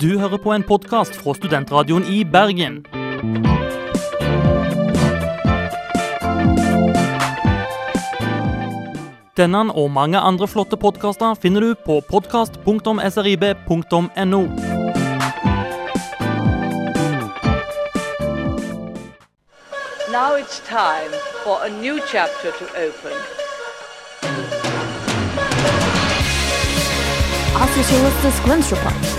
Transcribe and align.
Du 0.00 0.18
hører 0.18 0.36
på 0.38 0.52
en 0.54 0.62
podkast 0.62 1.16
fra 1.18 1.34
Studentradioen 1.34 2.04
i 2.06 2.24
Bergen. 2.24 2.86
Denne 9.36 9.72
og 9.74 9.90
mange 9.90 10.18
andre 10.18 10.46
flotte 10.46 10.76
podkaster 10.78 11.34
finner 11.42 11.60
du 11.60 11.74
på 11.86 12.00
podkast.srib.no. 12.10 14.42
Now 20.14 20.36
it's 20.38 20.60
time 20.68 21.12
for 21.42 21.58
a 21.66 21.68
new 21.82 21.98
chapter 22.06 22.50
to 22.58 22.64
open. 22.86 23.12
Asocialistisk 27.58 28.48
Venstreparti. 28.48 29.17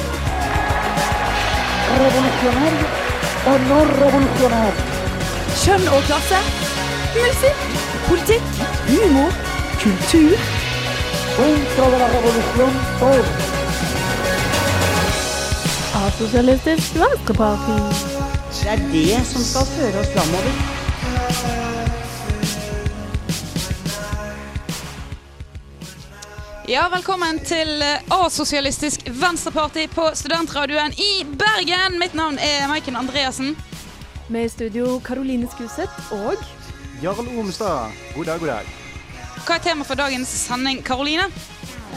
Revolusjonær 1.90 2.76
og 3.50 3.68
når-revolusjonær. 3.70 4.82
Kjønn 5.62 5.88
og 5.96 6.02
klasse. 6.08 6.40
Musikk, 7.16 7.64
politikk, 8.08 8.64
humor, 8.90 9.38
kultur. 9.84 10.50
Contra 11.36 11.86
de 11.94 12.02
la 12.02 12.10
revolusjon 12.16 12.82
for. 13.04 13.32
Asosialistisk 16.06 17.00
Venstreparti. 17.04 17.80
Det 18.60 18.76
er 18.76 18.86
det 18.92 19.24
som 19.32 19.48
skal 19.52 19.74
føre 19.78 20.04
oss 20.04 20.14
framover. 20.18 20.79
Ja, 26.70 26.84
velkommen 26.94 27.40
til 27.40 27.82
Asosialistisk 27.82 28.12
A-sosialistisk 28.14 29.08
venstreparti 29.10 29.88
på 29.90 30.04
studentradioen 30.14 30.94
i 31.02 31.24
Bergen. 31.26 31.96
Mitt 31.98 32.14
navn 32.14 32.38
er 32.38 32.68
Maiken 32.70 32.96
Andreassen. 33.00 33.56
Med 34.28 34.46
i 34.46 34.52
studio 34.54 35.00
Karoline 35.02 35.50
Skuseth 35.50 36.14
og 36.14 36.38
Jarl 37.02 37.26
Omstad. 37.42 37.90
god 38.16 38.26
dag, 38.26 38.40
god 38.40 38.48
dag. 38.48 38.70
Hva 39.48 39.58
er 39.58 39.66
tema 39.66 39.88
for 39.88 39.98
dagens 39.98 40.30
sending, 40.30 40.84
Karoline? 40.86 41.26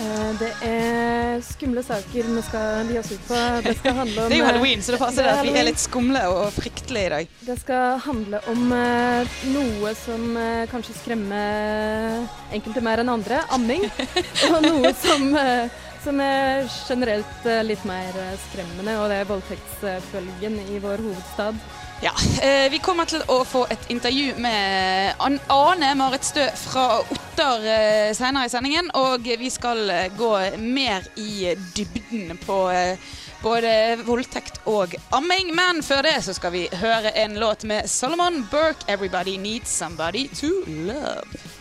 Eh, 0.00 0.30
det 0.40 0.50
er 0.66 1.42
skumle 1.44 1.82
saker 1.84 2.28
vi 2.36 2.42
skal 2.46 2.90
gi 2.90 2.98
oss 3.00 3.12
ut 3.12 3.26
på. 3.28 3.40
Det 3.64 3.74
Det 3.82 3.92
er 3.92 4.38
jo 4.38 4.44
eh, 4.44 4.48
halloween, 4.48 4.82
så 4.82 4.94
det 4.94 5.00
passer 5.02 5.26
det 5.26 5.32
er 5.32 5.40
at 5.42 5.48
vi 5.48 5.60
er 5.60 5.68
litt 5.68 5.82
skumle 5.82 6.22
og 6.32 6.48
fryktelige 6.56 7.06
i 7.08 7.12
dag. 7.14 7.36
Det 7.48 7.58
skal 7.60 8.00
handle 8.06 8.42
om 8.52 8.74
eh, 8.76 9.38
noe 9.52 9.94
som 9.98 10.26
eh, 10.40 10.64
kanskje 10.72 10.96
skremmer 11.00 12.26
enkelte 12.52 12.84
mer 12.84 13.02
enn 13.02 13.12
andre, 13.12 13.42
amming. 13.54 13.86
og 14.52 14.58
noe 14.64 14.92
som, 14.98 15.28
eh, 15.38 15.80
som 16.04 16.20
er 16.24 16.66
generelt 16.88 17.46
eh, 17.48 17.62
litt 17.66 17.84
mer 17.88 18.18
eh, 18.24 18.34
skremmende, 18.48 18.98
og 19.00 19.08
det 19.12 19.22
er 19.22 19.30
voldtektsfølgen 19.30 20.60
i 20.68 20.82
vår 20.82 21.04
hovedstad. 21.06 21.58
Ja, 22.04 22.12
eh, 22.42 22.70
Vi 22.70 22.78
kommer 22.82 23.04
til 23.06 23.22
å 23.30 23.44
få 23.46 23.60
et 23.70 23.84
intervju 23.94 24.34
med 24.42 25.14
An 25.22 25.36
Ane 25.46 25.92
Marit 25.94 26.24
Stø 26.26 26.48
fra 26.58 26.98
Ottar 26.98 27.62
eh, 27.62 28.10
senere 28.18 28.48
i 28.48 28.50
sendingen. 28.50 28.90
Og 28.98 29.28
vi 29.38 29.50
skal 29.54 29.86
eh, 29.86 30.08
gå 30.18 30.32
mer 30.58 31.06
i 31.14 31.54
dybden 31.76 32.34
på 32.42 32.58
både 33.44 34.02
voldtekt 34.02 34.58
og 34.66 34.98
amming. 35.14 35.54
Men 35.54 35.78
før 35.86 36.02
det 36.08 36.18
så 36.26 36.34
skal 36.34 36.56
vi 36.58 36.66
høre 36.82 37.14
en 37.22 37.38
låt 37.38 37.62
med 37.70 37.86
Solomon 37.86 38.48
Burke, 38.50 38.82
'Everybody 38.88 39.38
Needs 39.38 39.70
Somebody 39.70 40.26
to 40.42 40.50
Love'. 40.66 41.52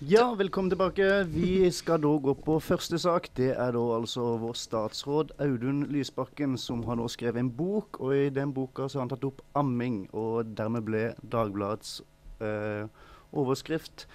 Ja, 0.00 0.34
velkommen 0.34 0.70
tilbake. 0.70 1.24
Vi 1.26 1.70
skal 1.74 1.98
da 1.98 2.12
gå 2.22 2.30
på 2.38 2.60
første 2.62 3.00
sak. 3.02 3.24
Det 3.34 3.48
er 3.50 3.72
da 3.74 3.80
altså 3.96 4.36
vår 4.38 4.54
statsråd 4.54 5.32
Audun 5.42 5.80
Lysbakken 5.90 6.54
som 6.54 6.84
har 6.86 7.00
nå 7.00 7.08
skrevet 7.10 7.40
en 7.42 7.50
bok. 7.50 7.98
Og 7.98 8.14
i 8.14 8.28
den 8.30 8.52
boka 8.54 8.86
så 8.86 9.00
har 9.00 9.08
han 9.08 9.10
tatt 9.10 9.26
opp 9.26 9.42
amming, 9.58 10.04
og 10.14 10.54
dermed 10.54 10.86
ble 10.86 11.02
Dagbladets 11.26 11.96
eh, 12.38 12.86
overskrift 13.34 14.06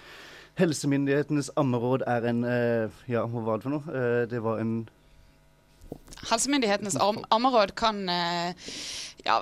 Helsemyndighetenes 0.56 1.52
ammeråd 1.60 2.08
er 2.08 2.30
en 2.32 2.44
eh, 2.48 3.04
Ja, 3.12 3.26
hva 3.28 3.44
var 3.44 3.60
det 3.60 3.68
for 3.68 3.76
noe? 3.76 3.84
Eh, 3.92 4.24
det 4.32 4.40
var 4.46 4.64
en 4.64 4.78
Helsemyndighetenes 6.30 6.96
am 7.02 7.20
ammeråd 7.34 7.74
kan 7.76 8.04
eh, 8.10 8.72
ja, 9.26 9.38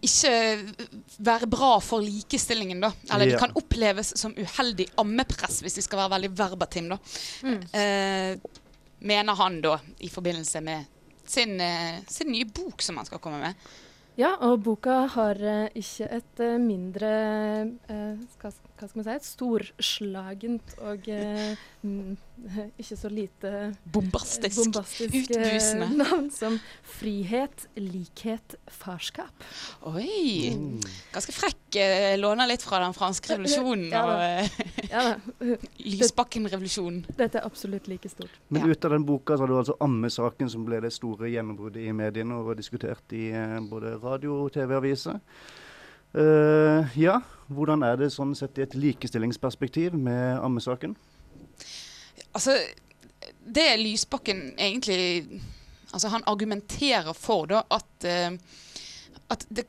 ikke 0.00 0.32
være 1.18 1.48
bra 1.50 1.72
for 1.82 2.04
likestillingen, 2.04 2.82
da. 2.84 2.92
Eller 3.10 3.26
Ja. 3.26 3.32
det 3.32 3.40
kan 3.40 3.56
oppleves 3.58 4.12
som 4.18 4.34
uheldig 4.36 4.88
ammepress, 4.98 5.60
hvis 5.62 5.78
vi 5.78 5.86
skal 5.86 6.04
være 6.04 6.14
veldig 6.16 6.32
verbatim, 6.38 6.92
da. 6.94 6.98
Eh, 7.72 8.36
mener 9.00 9.34
han 9.34 9.60
da, 9.60 9.78
i 10.00 10.08
forbindelse 10.08 10.60
med 10.60 10.86
sin, 11.26 11.60
eh, 11.60 12.02
sin 12.08 12.32
nye 12.32 12.46
bok 12.46 12.82
som 12.82 12.96
han 12.96 13.06
skal 13.06 13.18
komme 13.18 13.40
med. 13.42 13.54
Ja, 14.16 14.30
og 14.40 14.62
boka 14.64 15.02
har 15.12 15.36
uh, 15.36 15.66
ikke 15.76 16.06
et 16.08 16.40
uh, 16.40 16.54
mindre 16.56 17.08
uh, 17.90 18.16
hva, 18.40 18.48
hva 18.48 18.86
skal 18.88 18.96
man 18.96 19.04
si 19.04 19.12
et 19.12 19.26
storslagent 19.26 20.72
og 20.80 21.10
mm, 21.82 22.14
ikke 22.80 22.96
så 22.96 23.08
lite 23.10 23.52
Bombastisk. 23.92 24.58
bombastisk 24.60 25.14
eh, 25.14 25.22
utbusende. 25.22 25.88
navn 26.02 26.30
som 26.30 26.58
Frihet, 26.96 27.66
likhet, 27.80 28.56
farskap. 28.70 29.46
Oi! 29.88 30.52
Ganske 31.14 31.34
frekk. 31.34 31.78
Eh, 31.80 32.14
låner 32.18 32.48
litt 32.48 32.64
fra 32.64 32.80
den 32.84 32.94
franske 32.96 33.28
revolusjonen 33.34 33.90
Ja 33.90 34.04
og 34.06 34.22
eh, 34.22 34.86
Ja 34.86 35.02
Lysbakken-revolusjonen. 35.82 37.02
dette 37.18 37.40
er 37.40 37.48
absolutt 37.48 37.88
like 37.90 38.08
stort. 38.12 38.32
Men 38.48 38.70
ut 38.70 38.84
av 38.86 38.94
den 38.94 39.04
boka 39.08 39.36
så 39.36 39.44
har 39.44 39.52
du 39.52 39.58
altså 39.58 39.76
ammesaken 39.84 40.50
som 40.52 40.64
ble 40.68 40.80
det 40.84 40.92
store 40.94 41.30
gjennombruddet 41.32 41.84
i 41.84 41.92
mediene 41.96 42.38
og 42.38 42.52
var 42.52 42.60
diskutert 42.60 43.16
i 43.16 43.28
eh, 43.34 43.58
både 43.70 43.96
radio 44.02 44.42
og 44.44 44.52
TV-aviser. 44.56 45.20
Uh, 46.16 46.86
ja, 46.96 47.18
hvordan 47.52 47.82
er 47.84 47.98
det 48.00 48.06
sånn 48.14 48.30
sett 48.38 48.56
i 48.56 48.62
et 48.64 48.72
likestillingsperspektiv 48.78 49.92
med 50.00 50.38
ammesaken? 50.40 50.94
Altså, 52.36 52.56
det 53.46 53.68
Lysbakken 53.80 54.50
egentlig 54.58 55.40
Altså, 55.94 56.10
han 56.12 56.24
argumenterer 56.26 57.14
for 57.16 57.46
da 57.48 57.62
at, 57.72 58.04
eh, 58.04 58.34
at 59.32 59.44
det, 59.48 59.62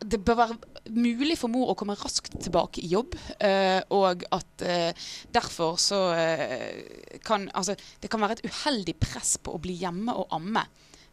det 0.00 0.20
bør 0.24 0.38
være 0.38 0.54
mulig 0.94 1.34
for 1.36 1.52
mor 1.52 1.72
å 1.72 1.74
komme 1.76 1.96
raskt 1.98 2.38
tilbake 2.38 2.80
i 2.80 2.88
jobb, 2.94 3.16
eh, 3.44 3.82
og 3.92 4.22
at 4.32 4.64
eh, 4.64 5.08
derfor 5.34 5.76
så 5.82 5.98
kan 7.26 7.50
Altså, 7.52 7.74
det 8.00 8.08
kan 8.08 8.22
være 8.22 8.38
et 8.38 8.46
uheldig 8.46 8.94
press 9.02 9.34
på 9.42 9.52
å 9.52 9.60
bli 9.60 9.74
hjemme 9.82 10.14
og 10.16 10.32
amme. 10.38 10.64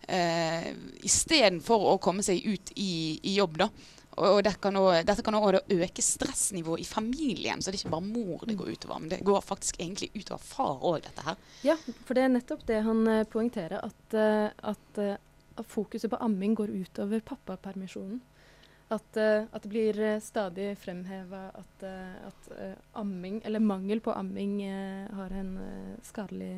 Uh, 0.06 0.70
Istedenfor 1.02 1.82
å 1.90 1.98
komme 1.98 2.22
seg 2.22 2.44
ut 2.46 2.72
i, 2.78 3.18
i 3.26 3.32
jobb, 3.40 3.58
da. 3.64 3.72
Og, 4.16 4.40
dette 4.46 5.24
kan 5.26 5.38
òg 5.38 5.58
øke 5.59 6.03
stressnivået 6.03 6.86
i 6.86 6.88
familien, 6.88 7.62
så 7.62 7.72
det 7.72 7.80
er 7.80 7.84
ikke 7.84 7.96
bare 7.96 8.08
mor 8.08 8.46
det 8.48 8.58
går 8.59 8.72
utover. 8.76 9.02
Men 9.03 9.12
det 9.12 9.24
går 9.28 9.42
faktisk 9.44 9.80
egentlig 9.81 10.12
utover 10.16 10.44
far 10.44 10.80
òg, 10.80 11.02
dette 11.03 11.26
her. 11.26 11.42
Ja, 11.68 11.76
for 12.06 12.16
det 12.16 12.24
er 12.24 12.31
nettopp 12.31 12.64
det 12.70 12.80
han 12.86 13.03
eh, 13.12 13.26
poengterer, 13.28 13.84
at, 13.84 14.16
eh, 14.16 14.48
at, 14.72 15.02
eh, 15.02 15.18
at 15.59 15.70
fokuset 15.72 16.12
på 16.12 16.22
amming 16.24 16.56
går 16.56 16.72
utover 16.72 17.24
pappapermisjonen. 17.28 18.24
At, 18.94 19.18
at 19.18 19.64
det 19.64 19.70
blir 19.72 19.98
stadig 20.22 20.76
fremheva 20.78 21.47
at, 21.58 21.86
at 22.28 22.50
amming, 22.94 23.40
eller 23.42 23.59
mangel 23.59 23.97
på 23.97 24.14
amming, 24.14 24.59
har 25.18 25.34
en 25.34 25.56
skadelig 26.06 26.52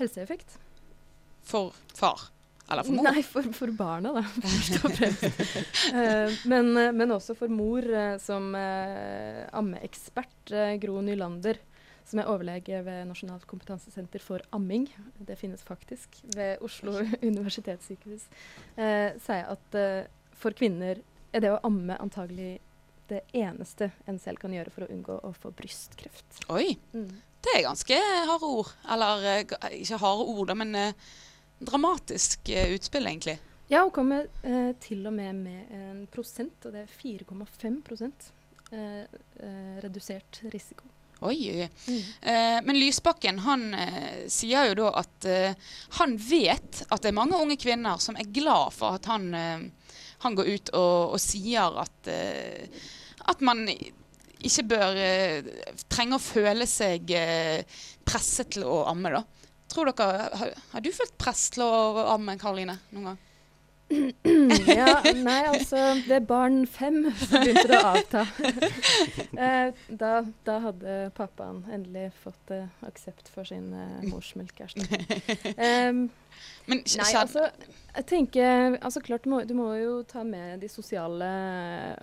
helseeffekt. 0.00 0.56
For 1.44 1.76
far. 1.92 2.30
Eller 2.70 2.82
for 2.86 2.96
mor. 2.96 3.04
Nei, 3.10 3.22
for, 3.28 3.48
for 3.52 3.72
barna, 3.76 4.12
da, 4.16 4.22
først 4.44 4.78
og 4.88 4.94
fremst. 4.96 5.40
Eh, 5.92 6.36
men, 6.48 6.70
eh, 6.80 6.92
men 6.96 7.12
også 7.12 7.34
for 7.36 7.52
mor, 7.52 7.84
eh, 7.84 8.14
som 8.24 8.54
ammeekspert, 9.52 10.52
Gro 10.82 11.00
Nylander, 11.04 11.58
som 12.04 12.20
er 12.20 12.28
overlege 12.28 12.80
ved 12.84 13.06
Nasjonalt 13.08 13.46
kompetansesenter 13.48 14.20
for 14.22 14.42
amming, 14.56 14.86
det 15.24 15.36
finnes 15.40 15.62
faktisk 15.64 16.18
ved 16.36 16.60
Oslo 16.64 16.98
universitetssykehus, 17.24 18.26
eh, 18.76 19.12
sier 19.24 19.48
at 19.54 19.78
for 20.36 20.56
kvinner 20.56 21.00
er 21.34 21.42
det 21.44 21.52
å 21.54 21.60
amme 21.66 21.96
antagelig 22.02 22.58
det 23.10 23.20
eneste 23.36 23.90
en 24.08 24.18
selv 24.20 24.40
kan 24.40 24.52
gjøre 24.54 24.72
for 24.72 24.86
å 24.86 24.90
unngå 24.92 25.18
å 25.28 25.32
få 25.36 25.52
brystkreft. 25.56 26.44
Oi, 26.52 26.76
Mm. 26.96 27.10
det 27.44 27.52
er 27.58 27.66
ganske 27.66 27.96
harde 28.30 28.48
ord. 28.48 28.70
Eller 28.88 29.44
ikke 29.76 29.98
harde 30.00 30.24
ord, 30.32 30.52
men 30.56 30.72
dramatisk 31.58 32.48
eh, 32.48 32.72
utspill, 32.74 33.06
egentlig. 33.06 33.38
Ja, 33.68 33.82
hun 33.82 33.90
kommer 33.96 34.26
eh, 34.42 34.72
til 34.80 35.06
og 35.08 35.14
med 35.16 35.34
med 35.34 35.70
en 35.72 36.02
prosent, 36.12 36.66
og 36.66 36.74
det 36.74 36.84
er 36.84 36.98
4,5 37.00 37.78
prosent 37.86 38.26
eh, 38.72 39.04
eh, 39.40 39.78
redusert 39.84 40.42
risiko. 40.52 40.90
Oi, 41.24 41.38
oi. 41.48 41.68
Eh, 42.20 42.58
men 42.66 42.76
Lysbakken 42.76 43.38
han 43.46 43.70
eh, 43.78 44.26
sier 44.28 44.68
jo 44.68 44.74
da 44.82 44.90
at 45.00 45.28
eh, 45.30 45.54
han 46.00 46.16
vet 46.20 46.82
at 46.90 47.00
det 47.00 47.12
er 47.12 47.16
mange 47.16 47.38
unge 47.40 47.56
kvinner 47.56 48.02
som 48.02 48.18
er 48.20 48.28
glad 48.34 48.74
for 48.76 48.98
at 48.98 49.08
han, 49.08 49.30
eh, 49.32 49.94
han 50.26 50.36
går 50.36 50.50
ut 50.50 50.72
og, 50.76 51.14
og 51.16 51.22
sier 51.22 51.78
at, 51.80 52.10
at 53.24 53.44
man 53.46 53.64
ikke 54.44 54.66
bør 54.68 54.98
trenge 55.88 56.18
å 56.18 56.20
føle 56.20 56.66
seg 56.68 57.08
presset 58.04 58.50
til 58.56 58.66
å 58.68 58.82
amme, 58.90 59.14
da. 59.14 59.22
Tror 59.72 59.90
dere, 59.90 60.26
har, 60.40 60.56
har 60.72 60.84
du 60.84 60.90
følt 60.94 61.14
press 61.18 61.48
til 61.54 61.64
å 61.66 62.08
amme, 62.14 62.36
Karoline, 62.40 62.78
noen 62.92 63.12
gang? 63.12 63.22
ja, 64.78 65.02
nei, 65.14 65.40
altså 65.44 65.76
Ved 66.06 66.24
barn 66.26 66.62
fem 66.66 67.02
begynte 67.30 67.66
det 67.68 67.78
å 67.78 67.90
avta. 67.92 68.22
eh, 69.46 69.74
da, 69.88 70.12
da 70.46 70.56
hadde 70.64 70.94
pappaen 71.16 71.62
endelig 71.72 72.08
fått 72.22 72.54
eh, 72.54 72.64
aksept 72.88 73.28
for 73.32 73.46
sin 73.48 73.70
eh, 73.76 74.06
morsmelkerstatning. 74.08 75.04
Um, 75.54 76.06
Men 76.64 76.80
nei, 76.80 77.10
altså 77.20 77.44
jeg 77.44 78.06
tenker, 78.08 78.78
altså 78.80 79.02
klart 79.04 79.26
du 79.26 79.30
må, 79.34 79.42
du 79.44 79.52
må 79.56 79.68
jo 79.76 79.98
ta 80.08 80.24
med 80.26 80.64
de 80.64 80.70
sosiale 80.72 81.28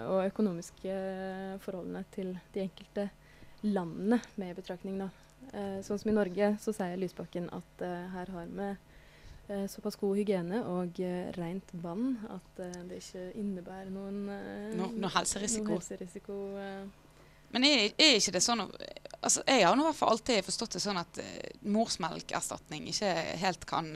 og 0.05 0.21
økonomiske 0.27 0.99
forholdene 1.65 2.05
til 2.13 2.35
de 2.53 2.67
enkelte 2.67 3.09
landene 3.65 4.21
med 4.37 4.53
i 4.53 4.59
betraktning. 4.61 5.01
da. 5.01 5.09
Eh, 5.53 5.81
sånn 5.83 5.99
som 5.99 6.09
i 6.11 6.15
Norge 6.15 6.53
så 6.63 6.71
sier 6.75 6.97
Lysbakken 7.01 7.49
at 7.51 7.81
eh, 7.83 8.05
her 8.13 8.29
har 8.31 8.45
vi 8.55 8.67
eh, 8.71 9.65
såpass 9.67 9.97
god 9.99 10.15
hygiene 10.21 10.61
og 10.63 10.99
eh, 11.03 11.31
rent 11.35 11.73
vann 11.83 12.13
at 12.31 12.61
eh, 12.63 12.77
det 12.87 13.01
ikke 13.01 13.25
innebærer 13.41 13.89
noen, 13.91 14.21
eh, 14.31 14.69
No- 14.79 14.91
noe 14.95 15.11
helserisiko. 15.17 15.65
Noen 15.73 15.81
helserisiko. 15.81 16.37
Men 17.51 17.65
er, 17.67 17.89
er 17.99 18.15
ikke 18.15 18.31
det 18.37 18.39
sånn 18.45 18.61
altså 19.21 19.41
Jeg 19.43 19.65
har 19.67 19.75
nå 19.75 19.83
i 19.83 19.89
hvert 19.89 19.97
fall 19.99 20.13
alltid 20.13 20.45
forstått 20.47 20.77
det 20.77 20.81
sånn 20.85 21.01
at 21.01 21.19
morsmelkerstatning 21.67 22.87
ikke 22.93 23.09
helt 23.43 23.65
kan 23.67 23.91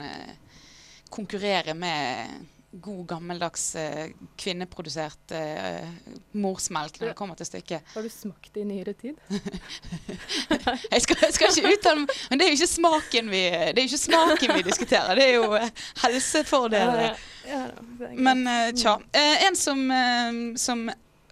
konkurrere 1.10 1.72
med 1.74 2.44
god, 2.80 3.06
gammeldags 3.10 3.64
eh, 3.80 4.10
kvinneprodusert 4.40 5.34
eh, 5.36 5.86
morsmelk 6.36 7.00
når 7.00 7.12
det 7.12 7.16
kommer 7.18 7.38
til 7.38 7.48
stykket. 7.48 7.86
Har 7.94 8.04
du 8.04 8.10
smakt 8.12 8.52
det 8.54 8.64
i 8.64 8.68
nyere 8.68 8.94
tid? 8.98 9.16
Jeg 10.90 11.02
skal, 11.02 11.16
jeg 11.22 11.34
skal 11.34 11.50
ikke 11.50 11.70
uttale 11.76 12.02
meg, 12.02 12.12
men 12.30 12.38
det 12.38 12.46
er 12.46 12.50
jo 12.50 12.56
ikke 12.56 12.68
smaken 12.70 13.28
vi, 13.30 13.40
det 13.76 13.84
ikke 13.86 14.00
smaken 14.00 14.52
vi 14.56 14.62
diskuterer. 14.66 15.18
Det 15.18 15.26
er 15.26 15.34
jo 15.36 15.48
eh, 15.58 15.84
helsefordeler. 16.02 17.16
Ja, 17.46 17.62
er. 17.62 18.14
Men 18.14 18.46
eh, 18.50 18.70
tja. 18.76 18.96
Eh, 19.12 19.46
en 19.46 19.58
som, 19.58 19.82
eh, 19.90 20.40
som 20.60 20.86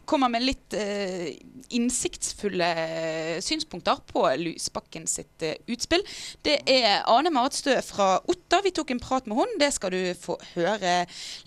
kommer 0.07 0.31
med 0.33 0.45
litt 0.45 0.75
eh, 0.79 1.35
innsiktsfulle 1.75 2.69
eh, 2.85 3.41
synspunkter 3.45 4.01
på 4.11 4.25
Lysbakken 4.41 5.07
sitt 5.11 5.43
eh, 5.43 5.57
utspill, 5.71 6.05
det 6.47 6.59
er 6.71 7.05
Ane 7.11 7.33
Marit 7.35 7.57
Stø 7.59 7.77
fra 7.85 8.19
Otta. 8.31 8.61
Vi 8.65 8.73
tok 8.75 8.93
en 8.95 9.03
prat 9.03 9.27
med 9.31 9.39
henne. 9.41 9.61
Det 9.61 9.71
skal 9.77 9.95
du 9.95 10.03
få 10.19 10.37
høre 10.55 10.97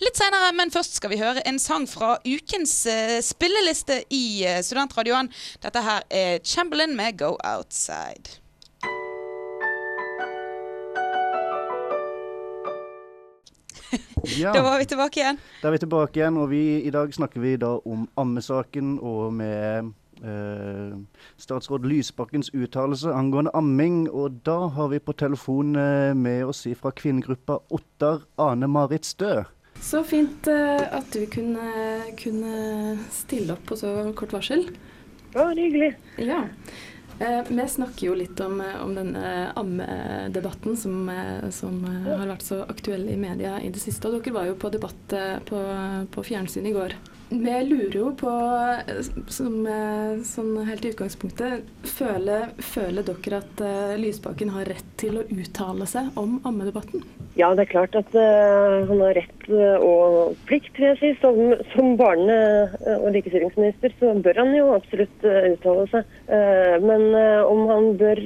litt 0.02 0.18
senere. 0.18 0.50
Men 0.58 0.74
først 0.74 0.98
skal 0.98 1.12
vi 1.12 1.20
høre 1.20 1.44
en 1.48 1.60
sang 1.62 1.86
fra 1.90 2.16
ukens 2.26 2.80
eh, 2.90 3.18
spilleliste 3.24 4.02
i 4.14 4.24
eh, 4.46 4.60
Studentradioen. 4.64 5.30
Dette 5.62 5.84
her 5.84 6.04
er 6.10 6.44
Chamberlain 6.44 6.96
med 6.98 7.18
'Go 7.18 7.36
Outside'. 7.44 8.47
Ja, 14.38 14.52
Da 14.56 14.62
var 14.62 14.78
vi 14.78 14.86
tilbake 14.90 15.20
igjen. 15.20 15.38
da 15.62 15.68
er 15.68 15.72
vi 15.76 15.78
tilbake 15.84 16.20
igjen, 16.20 16.36
og 16.40 16.50
vi, 16.50 16.62
i 16.84 16.90
dag 16.94 17.12
snakker 17.14 17.40
vi 17.40 17.56
da 17.60 17.76
om 17.88 18.06
ammesaken 18.20 18.98
og 19.02 19.32
med 19.38 19.92
eh, 20.22 20.96
statsråd 21.40 21.86
Lysbakkens 21.86 22.50
uttalelse 22.54 23.12
angående 23.14 23.52
amming. 23.54 24.08
Og 24.10 24.40
da 24.46 24.58
har 24.74 24.88
vi 24.92 24.98
på 24.98 25.14
telefon 25.16 25.76
eh, 25.76 26.14
med 26.14 26.44
oss 26.50 26.66
fra 26.80 26.90
kvinnegruppa 26.92 27.60
Ottar 27.70 28.26
Ane 28.38 28.66
Marit 28.68 29.06
Stø. 29.08 29.44
Så 29.80 30.02
fint 30.04 30.46
eh, 30.50 30.82
at 30.90 31.06
du 31.14 31.22
kunne, 31.30 31.70
kunne 32.18 32.98
stille 33.14 33.54
opp 33.54 33.66
på 33.70 33.78
så 33.78 33.94
kort 34.18 34.32
varsel. 34.34 34.66
Ja, 35.34 35.44
det 35.44 35.44
var 35.44 35.58
hyggelig. 35.62 35.90
Ja. 36.18 36.42
Eh, 37.20 37.42
vi 37.48 37.68
snakker 37.68 38.06
jo 38.06 38.14
litt 38.14 38.40
om, 38.40 38.60
eh, 38.60 38.82
om 38.82 38.94
denne 38.94 39.52
ammedebatten 39.58 40.76
som, 40.76 41.08
eh, 41.08 41.50
som 41.50 41.84
har 41.84 42.26
vært 42.26 42.42
så 42.42 42.62
aktuell 42.68 43.08
i 43.08 43.16
media 43.16 43.58
i 43.60 43.70
det 43.70 43.80
siste. 43.80 44.06
Og 44.06 44.22
dere 44.22 44.34
var 44.34 44.46
jo 44.46 44.54
på 44.54 44.70
debatt 44.70 45.14
på, 45.46 45.62
på 46.10 46.24
fjernsyn 46.24 46.66
i 46.66 46.72
går. 46.72 46.94
Vi 47.30 47.64
lurer 47.64 47.92
jo 47.92 48.08
på, 48.16 48.30
som, 49.28 49.58
sånn 50.24 50.54
helt 50.64 50.86
i 50.86 50.92
utgangspunktet, 50.94 51.66
føler, 51.84 52.54
føler 52.64 53.04
dere 53.04 53.42
at 53.42 53.60
eh, 53.60 53.96
Lysbakken 54.00 54.54
har 54.54 54.68
rett 54.72 54.94
til 55.00 55.20
å 55.20 55.26
uttale 55.28 55.84
seg 55.90 56.08
om 56.16 56.38
ammedebatten? 56.48 57.04
Ja, 57.38 57.52
det 57.54 57.66
er 57.66 57.70
klart 57.74 57.98
at 58.00 58.16
eh, 58.16 58.88
han 58.88 59.02
har 59.04 59.12
rett 59.18 59.34
og 59.48 60.38
plikt, 60.48 60.72
vil 60.76 60.88
jeg 60.90 60.98
si. 61.02 61.10
Som, 61.20 61.52
som 61.74 61.94
barne- 62.00 62.96
og 62.98 63.06
likestillingsminister 63.14 63.92
så 64.00 64.14
bør 64.24 64.40
han 64.42 64.50
jo 64.56 64.72
absolutt 64.74 65.24
uttale 65.24 65.86
seg. 65.88 66.10
Men 66.84 67.06
om 67.48 67.62
han 67.70 67.86
bør 67.96 68.20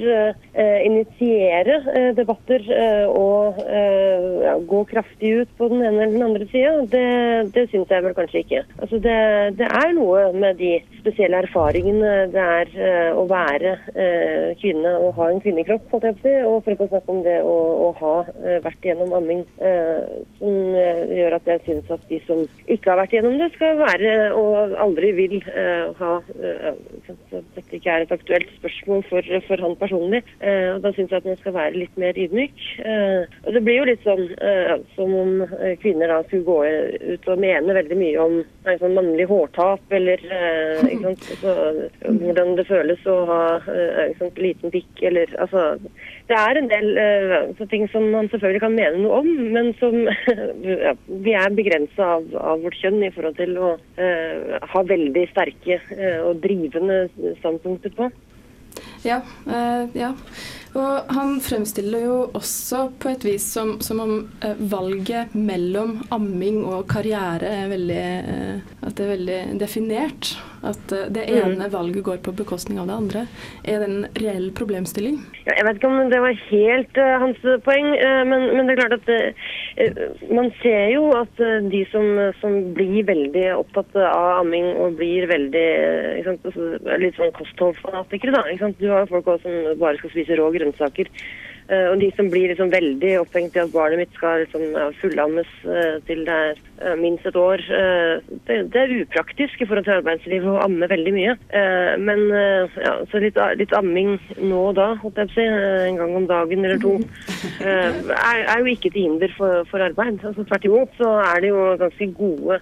initiere 0.83 1.77
debatter 2.17 2.65
og 3.07 3.61
gå 4.67 4.81
kraftig 4.91 5.31
ut 5.43 5.53
på 5.55 5.69
den 5.71 5.85
ene 5.85 6.03
eller 6.03 6.17
den 6.17 6.27
andre 6.27 6.49
sida, 6.51 6.73
det, 6.91 7.05
det 7.55 7.65
syns 7.71 7.95
jeg 7.95 8.03
vel 8.03 8.17
kanskje 8.17 8.43
ikke. 8.43 8.63
Altså 8.81 8.92
det, 9.01 9.57
det 9.57 9.67
er 9.69 9.93
noe 9.95 10.27
med 10.37 10.57
de 10.59 10.73
spesielle 11.03 11.41
erfaringene 11.43 12.11
det 12.31 12.43
er 12.43 12.71
eh, 12.79 13.09
å 13.17 13.25
være 13.27 13.73
eh, 13.91 14.53
kvinne 14.59 14.91
og 15.03 15.17
ha 15.17 15.29
en 15.31 15.41
kvinnekropp, 15.43 15.85
holdt 15.91 16.07
jeg 16.07 16.19
på 16.21 16.33
å. 16.43 16.53
Og 16.53 16.65
for 16.65 16.85
å 16.85 16.89
snakke 16.91 17.13
om 17.13 17.21
det 17.25 17.37
å, 17.43 17.55
å 17.87 17.89
ha 17.99 18.13
eh, 18.43 18.59
vært 18.63 18.87
gjennom 18.87 19.13
amming, 19.17 19.43
som 20.39 20.75
gjør 20.75 21.35
at 21.37 21.47
jeg 21.49 21.61
syns 21.65 21.91
at 21.93 22.03
de 22.09 22.19
som 22.27 22.43
ikke 22.71 22.91
har 22.91 22.99
vært 23.01 23.15
gjennom 23.15 23.37
det, 23.39 23.49
skal 23.55 23.79
være 23.79 24.13
og 24.37 24.75
aldri 24.81 25.11
vil 25.17 25.35
ha 25.99 26.11
Dette 27.33 27.77
ikke 27.77 27.91
er 27.91 28.03
et 28.03 28.13
aktuelt 28.13 28.49
spørsmål 28.59 29.03
for, 29.09 29.29
for 29.47 29.63
han 29.63 29.75
personlig. 29.79 30.21
Og 30.43 30.81
Da 30.83 30.91
syns 30.95 31.11
jeg 31.11 31.21
at 31.21 31.27
man 31.27 31.39
skal 31.39 31.55
være 31.55 31.79
litt 31.79 31.95
mer 31.99 32.17
ydmyk. 32.19 32.63
Og 33.43 33.49
Det 33.55 33.63
blir 33.65 33.79
jo 33.79 33.87
litt 33.89 34.05
sånn 34.05 34.25
som 34.95 35.15
om 35.17 35.33
kvinner 35.81 36.11
da 36.11 36.19
skulle 36.27 36.47
gå 36.47 36.59
ut 37.13 37.29
og 37.33 37.43
mene 37.43 37.77
veldig 37.79 37.99
mye 37.99 38.27
om 38.27 38.37
nei, 38.41 38.77
sånn 38.83 38.97
mannlig 38.97 39.27
hårtap, 39.29 39.83
eller 39.95 40.21
eh, 40.27 40.93
sant? 41.03 41.27
Altså, 41.35 41.53
hvordan 42.21 42.55
det 42.59 42.67
føles 42.69 43.07
å 43.09 43.19
ha 43.29 43.43
eh, 43.71 44.13
sant? 44.19 44.41
liten 44.43 44.73
pikk, 44.73 45.05
eller 45.09 45.31
altså 45.41 45.77
det 46.29 46.37
er 46.39 46.59
en 46.59 46.69
del 46.71 46.97
eh, 46.99 47.33
så 47.57 47.67
ting 47.71 47.85
som 47.91 48.05
man 48.13 48.29
selvfølgelig 48.31 48.63
kan 48.63 48.75
mene 48.77 49.01
noe 49.03 49.21
om, 49.23 49.31
men 49.55 49.71
som 49.79 49.97
ja, 50.85 50.93
vi 51.07 51.35
er 51.35 51.55
begrensa 51.55 52.13
av, 52.17 52.29
av 52.39 52.63
vårt 52.63 52.79
kjønn 52.79 53.01
i 53.03 53.11
forhold 53.15 53.39
til 53.39 53.57
å 53.59 53.73
eh, 53.99 54.55
ha 54.73 54.85
veldig 54.93 55.25
sterke 55.33 55.79
eh, 55.97 56.19
og 56.23 56.39
drivende 56.45 57.05
standpunkter 57.41 57.95
på. 57.97 58.09
Ja, 59.03 59.19
eh, 59.47 59.83
ja. 59.99 60.13
Og 60.73 61.11
han 61.13 61.35
fremstiller 61.43 62.05
jo 62.07 62.15
også 62.33 62.87
på 63.01 63.11
et 63.11 63.25
vis 63.27 63.45
som, 63.55 63.75
som 63.85 64.01
om 64.01 64.13
eh, 64.41 64.57
valget 64.57 65.35
mellom 65.37 65.99
amming 66.15 66.63
og 66.65 66.87
karriere 66.89 67.51
er 67.61 67.69
veldig, 67.69 68.01
eh, 68.33 68.73
er 68.89 69.11
veldig 69.13 69.39
definert. 69.61 70.33
At 70.63 70.91
eh, 70.95 71.09
det 71.11 71.25
ene 71.27 71.67
valget 71.71 72.05
går 72.07 72.21
på 72.23 72.33
bekostning 72.39 72.79
av 72.79 72.87
det 72.87 72.95
andre. 72.95 73.23
Er 73.67 73.83
det 73.83 73.89
en 73.89 74.05
reell 74.21 74.49
problemstilling? 74.55 75.17
Ja, 75.43 75.57
jeg 75.57 75.65
vet 75.67 75.79
ikke 75.79 75.91
om 75.91 76.11
det 76.11 76.21
var 76.23 76.39
helt 76.47 76.99
uh, 76.99 77.09
hans 77.23 77.41
poeng, 77.65 77.89
uh, 77.99 78.23
men, 78.29 78.47
men 78.55 78.69
det 78.69 78.75
er 78.75 78.81
klart 78.81 78.95
at 78.95 79.11
uh, 79.11 80.29
man 80.31 80.47
ser 80.61 80.93
jo 80.93 81.09
at 81.19 81.43
de 81.67 81.83
som, 81.91 82.07
som 82.39 82.57
blir 82.77 83.03
veldig 83.09 83.45
opptatt 83.57 83.97
av 83.99 84.39
amming 84.39 84.69
og 84.79 84.99
blir 84.99 85.27
veldig 85.31 85.67
sant, 86.27 86.45
altså, 86.47 86.69
litt 87.01 87.17
sånn 87.19 87.33
kostholdsfanatikere, 87.35 88.35
da. 88.35 88.71
Du 88.79 88.87
har 88.91 89.03
jo 89.03 89.11
folk 89.17 89.33
også 89.35 89.49
som 89.49 89.81
bare 89.81 89.99
skal 89.99 90.13
spise 90.13 90.37
rå 90.39 90.47
grønnsaker. 90.53 91.09
Eh, 91.71 91.87
og 91.91 91.99
de 92.01 92.09
som 92.17 92.29
blir 92.31 92.49
liksom 92.51 92.71
veldig 92.73 93.13
opphengt 93.21 93.55
i 93.55 93.61
at 93.61 93.71
barnet 93.71 94.01
mitt 94.01 94.17
skal 94.17 94.43
liksom, 94.43 94.65
fullammes 94.99 95.49
eh, 95.63 95.97
til 96.07 96.23
det 96.27 96.35
er 96.35 96.59
eh, 96.81 96.95
minst 96.99 97.27
et 97.29 97.37
år, 97.39 97.63
eh, 97.63 98.33
det, 98.49 98.81
er 98.81 98.95
upraktisk 98.99 99.61
i 99.61 99.67
forhold 99.69 99.87
til 99.87 99.95
arbeidslivet 99.95 100.49
å 100.51 100.61
amme 100.65 100.89
veldig 100.91 101.15
mye. 101.15 101.35
Eh, 101.55 101.93
men 102.03 102.25
eh, 102.35 102.79
ja, 102.83 102.95
så 103.11 103.23
litt, 103.23 103.39
litt 103.59 103.75
amming 103.77 104.17
nå 104.41 104.63
og 104.69 104.77
da, 104.79 104.89
holdt 105.03 105.21
jeg 105.23 105.31
på 105.31 105.35
å 105.35 105.39
si, 105.39 105.47
eh, 105.47 105.85
en 105.87 106.01
gang 106.01 106.17
om 106.19 106.29
dagen 106.29 106.65
eller 106.67 106.81
to, 106.83 106.97
eh, 107.63 108.01
er, 108.17 108.43
er 108.43 108.63
jo 108.63 108.73
ikke 108.73 108.91
til 108.91 109.07
hinder 109.07 109.37
for, 109.37 109.63
for 109.71 109.83
arbeid. 109.85 110.19
Altså, 110.23 110.43
tvert 110.43 110.67
imot 110.67 110.99
så 110.99 111.15
er 111.23 111.43
det 111.43 111.53
jo 111.53 111.69
ganske 111.79 112.11
gode 112.17 112.59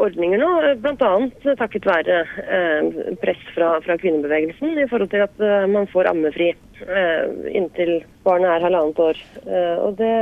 ordninger 0.00 0.40
nå, 0.40 0.48
bl.a. 0.82 1.10
takket 1.58 1.86
være 1.88 2.18
eh, 2.42 3.00
press 3.22 3.42
fra, 3.54 3.74
fra 3.84 3.96
kvinnebevegelsen 4.00 4.78
i 4.78 4.86
forhold 4.90 5.10
til 5.12 5.24
at 5.24 5.42
eh, 5.42 5.64
man 5.70 5.88
får 5.92 6.10
ammefri 6.10 6.50
eh, 6.52 7.24
inntil 7.52 7.94
barnet 8.26 8.50
er 8.50 8.66
halvannet 8.66 9.00
år. 9.02 9.22
Og 9.82 9.96
det, 9.98 10.12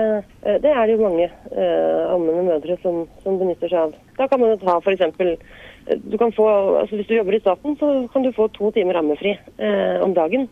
det 0.65 0.71
er 0.73 0.87
det 0.89 0.95
jo 0.95 1.03
mange 1.03 1.27
ammende 1.53 2.47
mødre 2.47 2.77
som, 2.81 3.03
som 3.21 3.37
benytter 3.41 3.69
seg 3.69 3.91
av. 3.91 3.99
Da 4.17 4.29
kan 4.31 4.41
man 4.41 4.55
jo 4.55 4.61
ta 4.63 4.79
f.eks. 4.81 5.05
Du 6.09 6.17
kan 6.21 6.33
få, 6.33 6.47
altså 6.81 6.97
hvis 6.97 7.11
du 7.11 7.19
jobber 7.19 7.37
i 7.37 7.43
staten, 7.43 7.77
så 7.81 7.91
kan 8.13 8.25
du 8.25 8.33
få 8.33 8.49
to 8.57 8.71
timer 8.73 8.97
ammefri 8.97 9.35
om 10.01 10.15
dagen. 10.17 10.49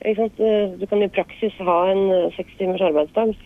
Du 0.00 0.86
kan 0.88 1.04
i 1.04 1.12
praksis 1.12 1.60
ha 1.68 1.76
en 1.92 2.32
seks 2.38 2.56
timers 2.56 2.84
arbeidsdag 2.88 3.36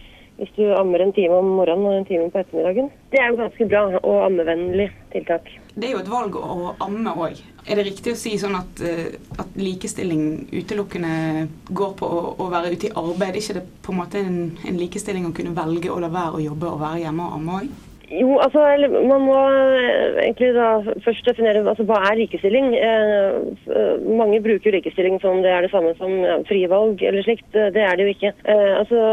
hvis 0.41 0.53
du 0.57 0.71
ammer 0.73 1.03
en 1.05 1.13
time 1.13 1.37
om 1.37 1.49
morgenen 1.59 1.87
og 1.91 1.99
en 1.99 2.07
time 2.09 2.31
på 2.33 2.41
ettermiddagen. 2.41 2.89
Det 3.13 3.21
er 3.21 3.29
jo 3.29 3.41
ganske 3.43 3.67
bra 3.69 3.83
og 3.99 4.23
ammevennlig 4.25 4.87
tiltak. 5.13 5.51
Det 5.75 5.91
er 5.91 5.93
jo 5.93 6.01
et 6.01 6.09
valg 6.09 6.39
å 6.41 6.73
amme 6.81 7.13
òg. 7.13 7.43
Er 7.69 7.77
det 7.77 7.85
riktig 7.91 8.15
å 8.15 8.19
si 8.19 8.33
sånn 8.41 8.57
at, 8.57 8.81
eh, 8.81 9.13
at 9.37 9.61
likestilling 9.61 10.49
utelukkende 10.49 11.47
går 11.69 11.93
på 12.01 12.09
å, 12.09 12.23
å 12.41 12.49
være 12.53 12.73
ute 12.73 12.89
i 12.89 12.95
arbeid? 12.97 13.35
Er 13.35 13.43
ikke 13.43 13.59
det 13.61 13.67
på 13.85 13.93
en 13.93 14.01
måte 14.01 14.25
en, 14.25 14.41
en 14.65 14.81
likestilling 14.81 15.29
å 15.29 15.35
kunne 15.37 15.53
velge 15.57 15.93
å 15.93 16.01
la 16.01 16.09
være 16.09 16.41
å 16.41 16.45
jobbe 16.49 16.73
og 16.73 16.83
være 16.87 17.05
hjemme 17.05 17.29
og 17.29 17.37
amme 17.37 17.61
òg? 17.61 17.79
Jo, 18.11 18.41
altså 18.43 18.63
man 19.07 19.23
må 19.23 19.37
eh, 19.55 20.17
egentlig 20.25 20.49
da 20.57 20.71
først 21.05 21.29
definere 21.29 21.63
altså, 21.63 21.85
hva 21.87 22.01
er 22.09 22.19
likestilling. 22.19 22.73
Eh, 22.75 23.37
eh, 23.71 24.09
mange 24.19 24.41
bruker 24.43 24.75
likestilling 24.75 25.21
som 25.23 25.45
det 25.45 25.53
er 25.55 25.63
det 25.63 25.71
samme 25.71 25.93
som 26.01 26.17
ja, 26.27 26.41
frie 26.49 26.67
valg 26.71 27.05
eller 27.07 27.23
slikt. 27.23 27.47
Eh, 27.55 27.71
Det 27.71 27.85
er 27.87 27.95
det 27.95 28.09
jo 28.09 28.15
ikke. 28.17 28.33
Eh, 28.51 28.73
altså, 28.81 29.05